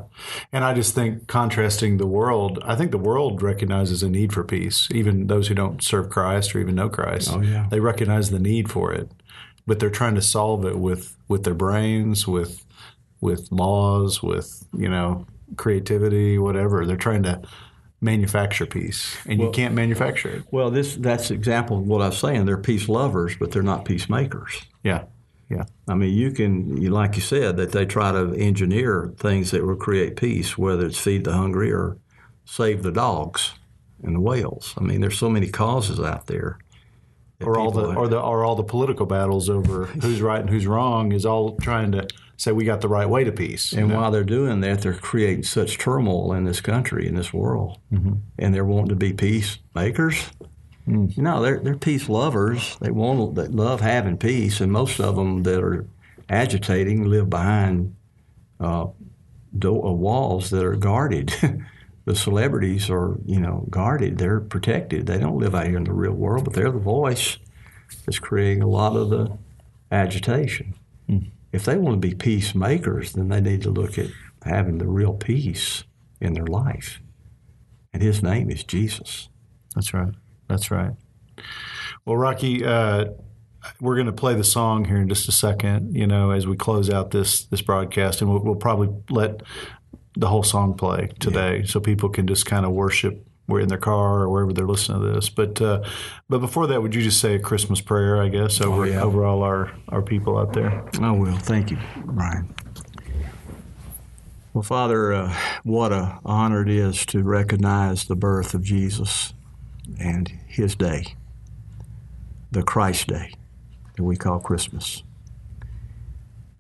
And 0.52 0.64
I 0.64 0.74
just 0.74 0.94
think 0.94 1.28
contrasting 1.28 1.96
the 1.96 2.06
world, 2.06 2.58
I 2.62 2.74
think 2.74 2.90
the 2.90 2.98
world 2.98 3.42
recognizes 3.42 4.02
a 4.02 4.08
need 4.08 4.32
for 4.32 4.44
peace. 4.44 4.88
Even 4.92 5.28
those 5.28 5.48
who 5.48 5.54
don't 5.54 5.82
serve 5.82 6.10
Christ 6.10 6.54
or 6.54 6.60
even 6.60 6.74
know 6.74 6.88
Christ, 6.88 7.30
Oh, 7.32 7.40
yeah. 7.40 7.66
they 7.70 7.80
recognize 7.80 8.30
the 8.30 8.38
need 8.38 8.70
for 8.70 8.92
it, 8.92 9.10
but 9.66 9.78
they're 9.78 9.90
trying 9.90 10.14
to 10.16 10.22
solve 10.22 10.64
it 10.66 10.78
with 10.78 11.16
with 11.28 11.44
their 11.44 11.54
brains, 11.54 12.26
with 12.28 12.64
with 13.20 13.50
laws, 13.50 14.22
with 14.22 14.66
you 14.76 14.88
know 14.88 15.26
creativity, 15.56 16.38
whatever. 16.38 16.84
They're 16.84 16.96
trying 16.96 17.22
to 17.22 17.40
manufacture 18.00 18.66
peace, 18.66 19.16
and 19.26 19.40
you 19.40 19.50
can't 19.50 19.74
manufacture 19.74 20.28
it. 20.28 20.44
Well, 20.50 20.70
this 20.70 20.96
that's 20.96 21.30
example 21.30 21.78
of 21.78 21.86
what 21.86 22.02
I 22.02 22.08
was 22.08 22.18
saying. 22.18 22.44
They're 22.46 22.58
peace 22.58 22.88
lovers, 22.88 23.36
but 23.38 23.50
they're 23.50 23.62
not 23.62 23.84
peacemakers. 23.84 24.62
Yeah. 24.82 25.04
Yeah. 25.48 25.64
I 25.86 25.94
mean, 25.94 26.12
you 26.12 26.32
can, 26.32 26.80
you, 26.80 26.90
like 26.90 27.14
you 27.14 27.22
said, 27.22 27.56
that 27.58 27.70
they 27.70 27.86
try 27.86 28.10
to 28.10 28.34
engineer 28.34 29.12
things 29.16 29.52
that 29.52 29.64
will 29.64 29.76
create 29.76 30.16
peace, 30.16 30.58
whether 30.58 30.86
it's 30.86 30.98
feed 30.98 31.24
the 31.24 31.32
hungry 31.32 31.72
or 31.72 31.98
save 32.44 32.82
the 32.82 32.90
dogs 32.90 33.52
and 34.02 34.16
the 34.16 34.20
whales. 34.20 34.74
I 34.76 34.80
mean, 34.80 35.00
there's 35.00 35.18
so 35.18 35.30
many 35.30 35.48
causes 35.48 36.00
out 36.00 36.26
there. 36.26 36.58
Or 37.40 37.58
all 37.58 37.70
the 37.70 37.94
or 37.94 38.08
the 38.08 38.18
or 38.18 38.44
all 38.46 38.54
the 38.54 38.64
political 38.64 39.04
battles 39.04 39.50
over 39.50 39.84
who's 40.02 40.22
right 40.22 40.40
and 40.40 40.48
who's 40.48 40.66
wrong 40.66 41.12
is 41.12 41.26
all 41.26 41.56
trying 41.58 41.92
to 41.92 42.08
say 42.36 42.52
we 42.52 42.64
got 42.64 42.80
the 42.80 42.88
right 42.88 43.08
way 43.08 43.24
to 43.24 43.32
peace. 43.32 43.72
And 43.72 43.92
while 43.94 44.10
they're 44.10 44.24
doing 44.24 44.60
that, 44.60 44.82
they're 44.82 44.94
creating 44.94 45.44
such 45.44 45.78
turmoil 45.78 46.32
in 46.34 46.44
this 46.44 46.60
country, 46.60 47.06
in 47.06 47.14
this 47.14 47.32
world, 47.32 47.78
and 48.38 48.54
they're 48.54 48.64
wanting 48.64 48.90
to 48.90 48.96
be 48.96 49.12
peacemakers. 49.12 50.30
No, 51.16 51.42
they're 51.42 51.58
they're 51.58 51.76
peace 51.76 52.08
lovers. 52.08 52.76
They 52.80 52.90
want 52.92 53.34
they 53.34 53.48
love 53.48 53.80
having 53.80 54.18
peace, 54.18 54.60
and 54.60 54.70
most 54.70 55.00
of 55.00 55.16
them 55.16 55.42
that 55.42 55.60
are 55.62 55.86
agitating 56.28 57.04
live 57.08 57.28
behind 57.30 57.96
uh, 58.60 58.86
do- 59.58 59.82
uh, 59.82 59.92
walls 59.92 60.50
that 60.50 60.64
are 60.64 60.76
guarded. 60.76 61.34
the 62.04 62.14
celebrities 62.14 62.88
are, 62.88 63.16
you 63.24 63.40
know, 63.40 63.66
guarded. 63.68 64.18
They're 64.18 64.40
protected. 64.40 65.06
They 65.06 65.18
don't 65.18 65.38
live 65.38 65.54
out 65.56 65.66
here 65.66 65.76
in 65.76 65.84
the 65.84 65.92
real 65.92 66.12
world, 66.12 66.44
but 66.44 66.54
they're 66.54 66.70
the 66.70 66.78
voice 66.78 67.38
that's 68.04 68.20
creating 68.20 68.62
a 68.62 68.68
lot 68.68 68.94
of 68.96 69.10
the 69.10 69.36
agitation 69.90 70.74
if 71.56 71.64
they 71.64 71.78
want 71.78 72.00
to 72.00 72.08
be 72.08 72.14
peacemakers, 72.14 73.12
then 73.12 73.28
they 73.28 73.40
need 73.40 73.62
to 73.62 73.70
look 73.70 73.98
at 73.98 74.10
having 74.44 74.76
the 74.76 74.86
real 74.86 75.14
peace 75.14 75.84
in 76.20 76.34
their 76.34 76.46
life. 76.46 77.00
And 77.94 78.02
his 78.02 78.22
name 78.22 78.50
is 78.50 78.62
Jesus. 78.62 79.30
That's 79.74 79.94
right. 79.94 80.12
That's 80.48 80.70
right. 80.70 80.92
Well, 82.04 82.18
Rocky, 82.18 82.62
uh, 82.62 83.06
we're 83.80 83.94
going 83.94 84.06
to 84.06 84.12
play 84.12 84.34
the 84.34 84.44
song 84.44 84.84
here 84.84 84.98
in 84.98 85.08
just 85.08 85.28
a 85.28 85.32
second. 85.32 85.96
You 85.96 86.06
know, 86.06 86.30
as 86.30 86.46
we 86.46 86.56
close 86.56 86.90
out 86.90 87.10
this 87.10 87.46
this 87.46 87.62
broadcast, 87.62 88.20
and 88.20 88.30
we'll, 88.30 88.44
we'll 88.44 88.54
probably 88.56 88.90
let 89.08 89.42
the 90.14 90.28
whole 90.28 90.42
song 90.42 90.74
play 90.74 91.08
today, 91.18 91.64
so 91.64 91.80
people 91.80 92.10
can 92.10 92.26
just 92.26 92.44
kind 92.44 92.66
of 92.66 92.72
worship. 92.72 93.26
We're 93.48 93.60
in 93.60 93.68
their 93.68 93.78
car 93.78 94.22
or 94.22 94.30
wherever 94.30 94.52
they're 94.52 94.66
listening 94.66 95.02
to 95.02 95.12
this. 95.12 95.28
But 95.28 95.60
uh, 95.60 95.82
but 96.28 96.38
before 96.40 96.66
that, 96.66 96.82
would 96.82 96.94
you 96.94 97.02
just 97.02 97.20
say 97.20 97.36
a 97.36 97.38
Christmas 97.38 97.80
prayer? 97.80 98.20
I 98.20 98.28
guess 98.28 98.60
over 98.60 98.86
yeah. 98.86 99.02
over 99.02 99.24
all 99.24 99.42
our 99.42 99.72
our 99.88 100.02
people 100.02 100.36
out 100.38 100.52
there. 100.52 100.84
I 101.00 101.10
will. 101.12 101.36
thank 101.36 101.70
you, 101.70 101.78
Brian. 102.04 102.52
Well, 104.52 104.62
Father, 104.62 105.12
uh, 105.12 105.36
what 105.64 105.92
a 105.92 106.18
honor 106.24 106.62
it 106.62 106.70
is 106.70 107.04
to 107.06 107.22
recognize 107.22 108.06
the 108.06 108.16
birth 108.16 108.54
of 108.54 108.62
Jesus 108.62 109.34
and 110.00 110.28
his 110.46 110.74
day, 110.74 111.14
the 112.50 112.62
Christ 112.62 113.06
day 113.06 113.34
that 113.96 114.02
we 114.02 114.16
call 114.16 114.40
Christmas. 114.40 115.02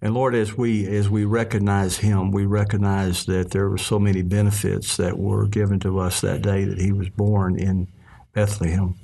And 0.06 0.14
Lord, 0.14 0.36
as 0.36 0.56
we 0.56 0.86
as 0.86 1.10
we 1.10 1.24
recognize 1.24 1.96
him, 1.98 2.30
we 2.30 2.46
recognize 2.46 3.26
that 3.26 3.50
there 3.50 3.68
were 3.68 3.76
so 3.76 3.98
many 3.98 4.22
benefits 4.22 4.96
that 4.98 5.18
were 5.18 5.48
given 5.48 5.80
to 5.80 5.98
us 5.98 6.20
that 6.20 6.42
day 6.42 6.64
that 6.64 6.78
he 6.78 6.92
was 6.92 7.08
born 7.08 7.58
in 7.58 7.88
Bethlehem. 8.32 8.94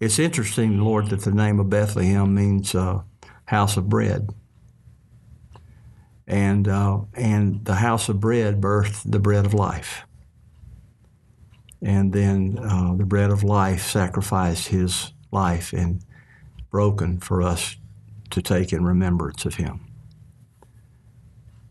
It's 0.00 0.18
interesting, 0.18 0.80
Lord, 0.80 1.10
that 1.10 1.20
the 1.20 1.30
name 1.30 1.60
of 1.60 1.70
Bethlehem 1.70 2.34
means 2.34 2.74
uh, 2.74 3.02
house 3.44 3.76
of 3.76 3.88
bread. 3.88 4.30
And, 6.26 6.66
uh, 6.66 7.02
and 7.14 7.64
the 7.64 7.76
house 7.76 8.08
of 8.08 8.18
bread 8.18 8.60
birthed 8.60 9.08
the 9.08 9.20
bread 9.20 9.46
of 9.46 9.54
life. 9.54 10.02
And 11.80 12.12
then 12.12 12.58
uh, 12.60 12.94
the 12.96 13.06
bread 13.06 13.30
of 13.30 13.44
life 13.44 13.86
sacrificed 13.86 14.66
his 14.66 15.12
life 15.30 15.72
and 15.72 16.02
broken 16.68 17.20
for 17.20 17.42
us 17.42 17.76
to 18.36 18.42
take 18.42 18.70
in 18.70 18.84
remembrance 18.84 19.46
of 19.46 19.54
him. 19.54 19.80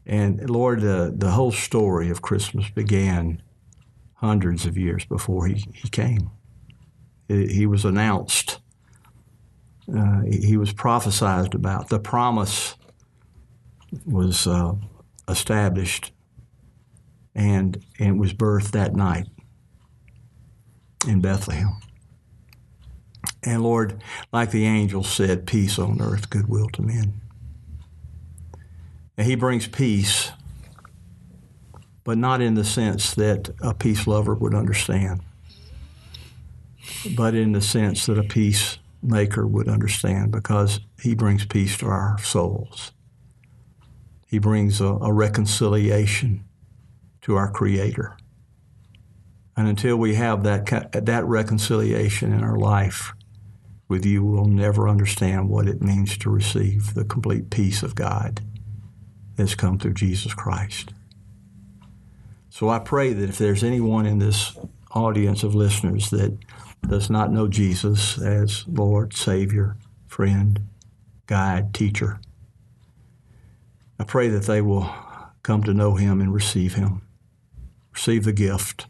And 0.04 0.49
Lord, 0.49 0.82
the, 0.82 1.13
the 1.15 1.30
whole 1.30 1.51
story 1.51 2.10
of 2.10 2.23
Christmas 2.23 2.67
began 2.71 3.43
hundreds 4.15 4.65
of 4.65 4.75
years 4.75 5.06
before 5.06 5.45
he, 5.45 5.63
he 5.75 5.89
came. 5.89 6.32
He 7.28 7.45
he 7.47 7.65
was 7.67 7.86
announced, 7.86 8.62
uh, 9.95 10.21
he 10.28 10.58
was 10.58 10.73
prophesied 10.73 11.54
about. 11.54 11.89
The 11.89 11.99
promise 11.99 12.75
was 14.04 14.47
uh, 14.47 14.73
established 15.28 16.13
and, 17.36 17.86
and 17.99 18.19
was 18.19 18.34
birthed 18.34 18.71
that 18.71 18.95
night 18.95 19.28
in 21.08 21.21
Bethlehem. 21.21 21.78
And 23.45 23.62
Lord, 23.62 24.01
like 24.34 24.49
the 24.49 24.65
angel 24.65 25.03
said, 25.03 25.45
peace 25.45 25.77
on 25.77 26.01
earth, 26.01 26.31
goodwill 26.31 26.67
to 26.69 26.81
men. 26.81 27.21
And 29.17 29.27
He 29.27 29.36
brings 29.36 29.67
peace, 29.67 30.31
but 32.03 32.17
not 32.17 32.41
in 32.41 32.55
the 32.55 32.63
sense 32.63 33.13
that 33.13 33.53
a 33.62 33.73
peace 33.75 34.08
lover 34.08 34.34
would 34.34 34.55
understand, 34.55 35.21
but 37.15 37.36
in 37.36 37.51
the 37.51 37.62
sense 37.62 38.08
that 38.08 38.17
a 38.17 38.23
peacemaker 38.23 39.45
would 39.45 39.69
understand, 39.69 40.31
because 40.31 40.79
He 41.01 41.13
brings 41.13 41.45
peace 41.45 41.77
to 41.77 41.86
our 41.86 42.17
souls. 42.23 42.93
He 44.27 44.39
brings 44.39 44.81
a, 44.81 44.88
a 44.88 45.13
reconciliation 45.13 46.45
to 47.21 47.36
our 47.36 47.51
Creator. 47.51 48.17
And 49.55 49.67
until 49.67 49.97
we 49.97 50.15
have 50.15 50.43
that, 50.43 51.05
that 51.05 51.25
reconciliation 51.25 52.34
in 52.34 52.43
our 52.43 52.58
life 52.58 53.13
with 53.88 54.06
you, 54.06 54.24
we'll 54.24 54.45
never 54.45 54.89
understand 54.89 55.50
what 55.50 55.67
it 55.67 55.82
means 55.82 56.17
to 56.17 56.30
receive 56.30 56.93
the 56.93 57.06
complete 57.06 57.50
peace 57.50 57.84
of 57.84 57.95
God 57.95 58.41
that's 59.36 59.56
come 59.56 59.78
through 59.78 59.93
Jesus 59.93 60.34
Christ. 60.34 60.93
So 62.50 62.69
I 62.69 62.80
pray 62.80 63.13
that 63.13 63.30
if 63.30 63.38
there's 63.38 63.63
anyone 63.63 64.06
in 64.06 64.19
this 64.19 64.58
audience 64.91 65.43
of 65.43 65.54
listeners 65.54 66.10
that 66.12 66.38
does 66.88 67.10
not 67.10 67.32
know 67.32 67.48
Jesus 67.48 68.17
as 68.17 68.65
Lord, 68.67 69.13
Savior, 69.13 69.76
friend, 70.08 70.62
guide, 71.28 71.74
teacher, 71.74 72.19
I 74.00 74.04
pray 74.04 74.30
that 74.30 74.43
they 74.43 74.62
will 74.62 74.89
come 75.43 75.63
to 75.63 75.74
know 75.74 75.95
Him 75.95 76.21
and 76.21 76.34
receive 76.34 76.76
Him, 76.76 77.02
receive 77.93 78.24
the 78.24 78.34
gift 78.34 78.88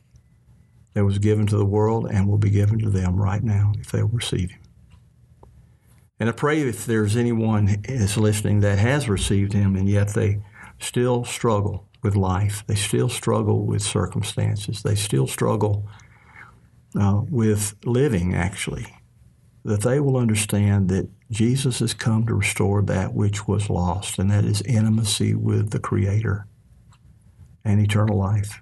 that 0.94 1.06
was 1.06 1.20
given 1.20 1.46
to 1.48 1.58
the 1.58 1.66
world 1.66 2.08
and 2.10 2.28
will 2.28 2.38
be 2.38 2.50
given 2.50 2.80
to 2.80 2.90
them 2.90 3.18
right 3.18 3.44
now 3.44 3.74
if 3.80 3.92
they 3.92 4.02
will 4.02 4.10
receive 4.10 4.52
Him. 4.52 4.62
And 6.20 6.30
I 6.30 6.32
pray 6.32 6.62
if 6.62 6.86
there's 6.86 7.16
anyone 7.16 7.82
that's 7.88 8.18
listening 8.18 8.62
that 8.62 8.80
has 8.80 9.10
received 9.10 9.54
Him 9.54 9.76
and 9.76 9.90
yet 9.90 10.14
they 10.14 10.42
still 10.80 11.26
struggle 11.26 11.88
with 12.02 12.16
life, 12.16 12.64
they 12.68 12.76
still 12.76 13.10
struggle 13.10 13.66
with 13.66 13.82
circumstances, 13.82 14.84
they 14.84 14.96
still 14.96 15.28
struggle 15.28 15.90
uh, 17.00 17.22
with 17.30 17.76
living, 17.84 18.34
actually, 18.34 18.86
that 19.64 19.82
they 19.82 20.00
will 20.00 20.16
understand 20.16 20.88
that 20.90 21.10
Jesus 21.32 21.80
has 21.80 21.94
come 21.94 22.26
to 22.28 22.36
restore 22.36 22.82
that 22.84 23.14
which 23.14 23.48
was 23.48 23.70
lost, 23.70 24.20
and 24.20 24.30
that 24.32 24.46
is 24.46 24.62
intimacy 24.62 25.34
with 25.34 25.72
the 25.72 25.80
Creator 25.80 26.48
and 27.66 27.82
eternal 27.82 28.18
life. 28.18 28.62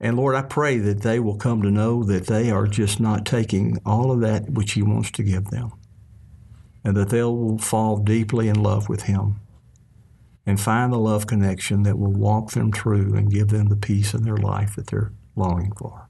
And 0.00 0.16
Lord, 0.16 0.36
I 0.36 0.42
pray 0.42 0.78
that 0.78 1.02
they 1.02 1.18
will 1.18 1.36
come 1.36 1.62
to 1.62 1.70
know 1.70 2.04
that 2.04 2.26
they 2.26 2.50
are 2.50 2.66
just 2.66 3.00
not 3.00 3.26
taking 3.26 3.78
all 3.84 4.12
of 4.12 4.20
that 4.20 4.50
which 4.50 4.72
He 4.72 4.82
wants 4.82 5.10
to 5.12 5.22
give 5.22 5.46
them, 5.46 5.72
and 6.84 6.96
that 6.96 7.08
they 7.10 7.22
will 7.22 7.58
fall 7.58 7.96
deeply 7.96 8.48
in 8.48 8.62
love 8.62 8.88
with 8.88 9.02
Him 9.02 9.40
and 10.46 10.58
find 10.58 10.92
the 10.92 10.98
love 10.98 11.26
connection 11.26 11.82
that 11.82 11.98
will 11.98 12.12
walk 12.12 12.52
them 12.52 12.72
through 12.72 13.14
and 13.14 13.30
give 13.30 13.48
them 13.48 13.68
the 13.68 13.76
peace 13.76 14.14
in 14.14 14.22
their 14.22 14.38
life 14.38 14.76
that 14.76 14.86
they're 14.86 15.12
longing 15.36 15.72
for. 15.72 16.08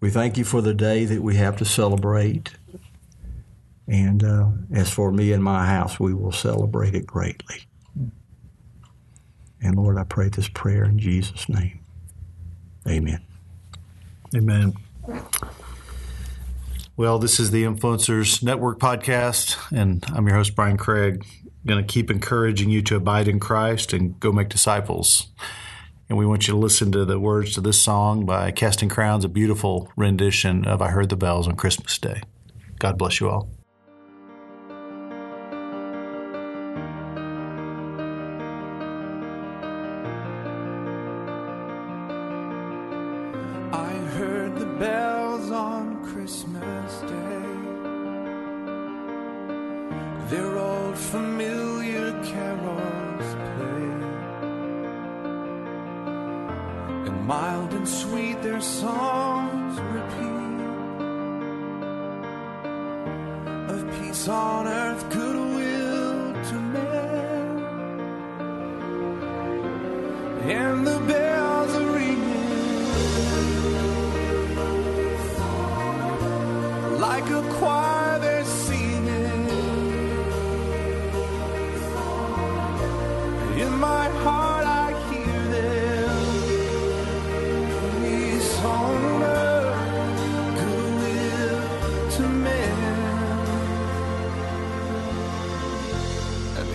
We 0.00 0.10
thank 0.10 0.38
you 0.38 0.44
for 0.44 0.62
the 0.62 0.74
day 0.74 1.04
that 1.04 1.22
we 1.22 1.34
have 1.36 1.56
to 1.56 1.64
celebrate. 1.64 2.52
And 3.88 4.22
uh, 4.22 4.50
as 4.72 4.90
for 4.90 5.10
me 5.10 5.32
and 5.32 5.42
my 5.42 5.66
house, 5.66 5.98
we 5.98 6.14
will 6.14 6.30
celebrate 6.30 6.94
it 6.94 7.04
greatly. 7.04 7.62
And 9.60 9.74
Lord, 9.74 9.98
I 9.98 10.04
pray 10.04 10.28
this 10.28 10.48
prayer 10.48 10.84
in 10.84 11.00
Jesus' 11.00 11.48
name. 11.48 11.80
Amen. 12.88 13.20
Amen. 14.34 14.74
Well, 16.96 17.18
this 17.18 17.38
is 17.38 17.50
the 17.50 17.64
Influencers 17.64 18.42
Network 18.42 18.78
podcast, 18.78 19.56
and 19.70 20.04
I'm 20.14 20.26
your 20.26 20.36
host, 20.36 20.56
Brian 20.56 20.76
Craig. 20.76 21.24
Going 21.66 21.84
to 21.84 21.86
keep 21.86 22.10
encouraging 22.10 22.70
you 22.70 22.82
to 22.82 22.96
abide 22.96 23.28
in 23.28 23.40
Christ 23.40 23.92
and 23.92 24.18
go 24.18 24.32
make 24.32 24.48
disciples. 24.48 25.28
And 26.08 26.16
we 26.16 26.24
want 26.24 26.48
you 26.48 26.54
to 26.54 26.58
listen 26.58 26.90
to 26.92 27.04
the 27.04 27.20
words 27.20 27.52
to 27.54 27.60
this 27.60 27.80
song 27.80 28.24
by 28.24 28.50
Casting 28.50 28.88
Crowns, 28.88 29.24
a 29.24 29.28
beautiful 29.28 29.92
rendition 29.96 30.64
of 30.64 30.80
I 30.80 30.88
Heard 30.88 31.10
the 31.10 31.16
Bells 31.16 31.46
on 31.46 31.56
Christmas 31.56 31.98
Day. 31.98 32.22
God 32.78 32.96
bless 32.96 33.20
you 33.20 33.28
all. 33.28 33.50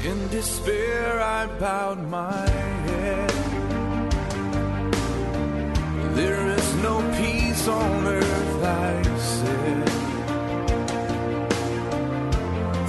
In 0.06 0.28
despair 0.28 1.22
I 1.22 1.46
bowed 1.60 2.02
my 2.10 2.50
head. 2.88 3.32
There 6.16 6.48
is 6.58 6.76
no 6.88 6.96
peace 7.18 7.68
on 7.68 8.08
earth, 8.08 8.64
I 8.64 9.04
said. 9.18 9.90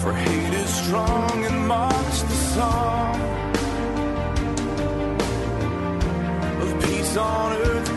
For 0.00 0.12
hate 0.12 0.54
is 0.54 0.70
strong 0.84 1.44
and 1.44 1.68
mocks 1.68 2.22
the 2.22 2.38
song 2.56 3.20
of 6.62 6.84
peace 6.84 7.16
on 7.16 7.52
earth, 7.52 7.93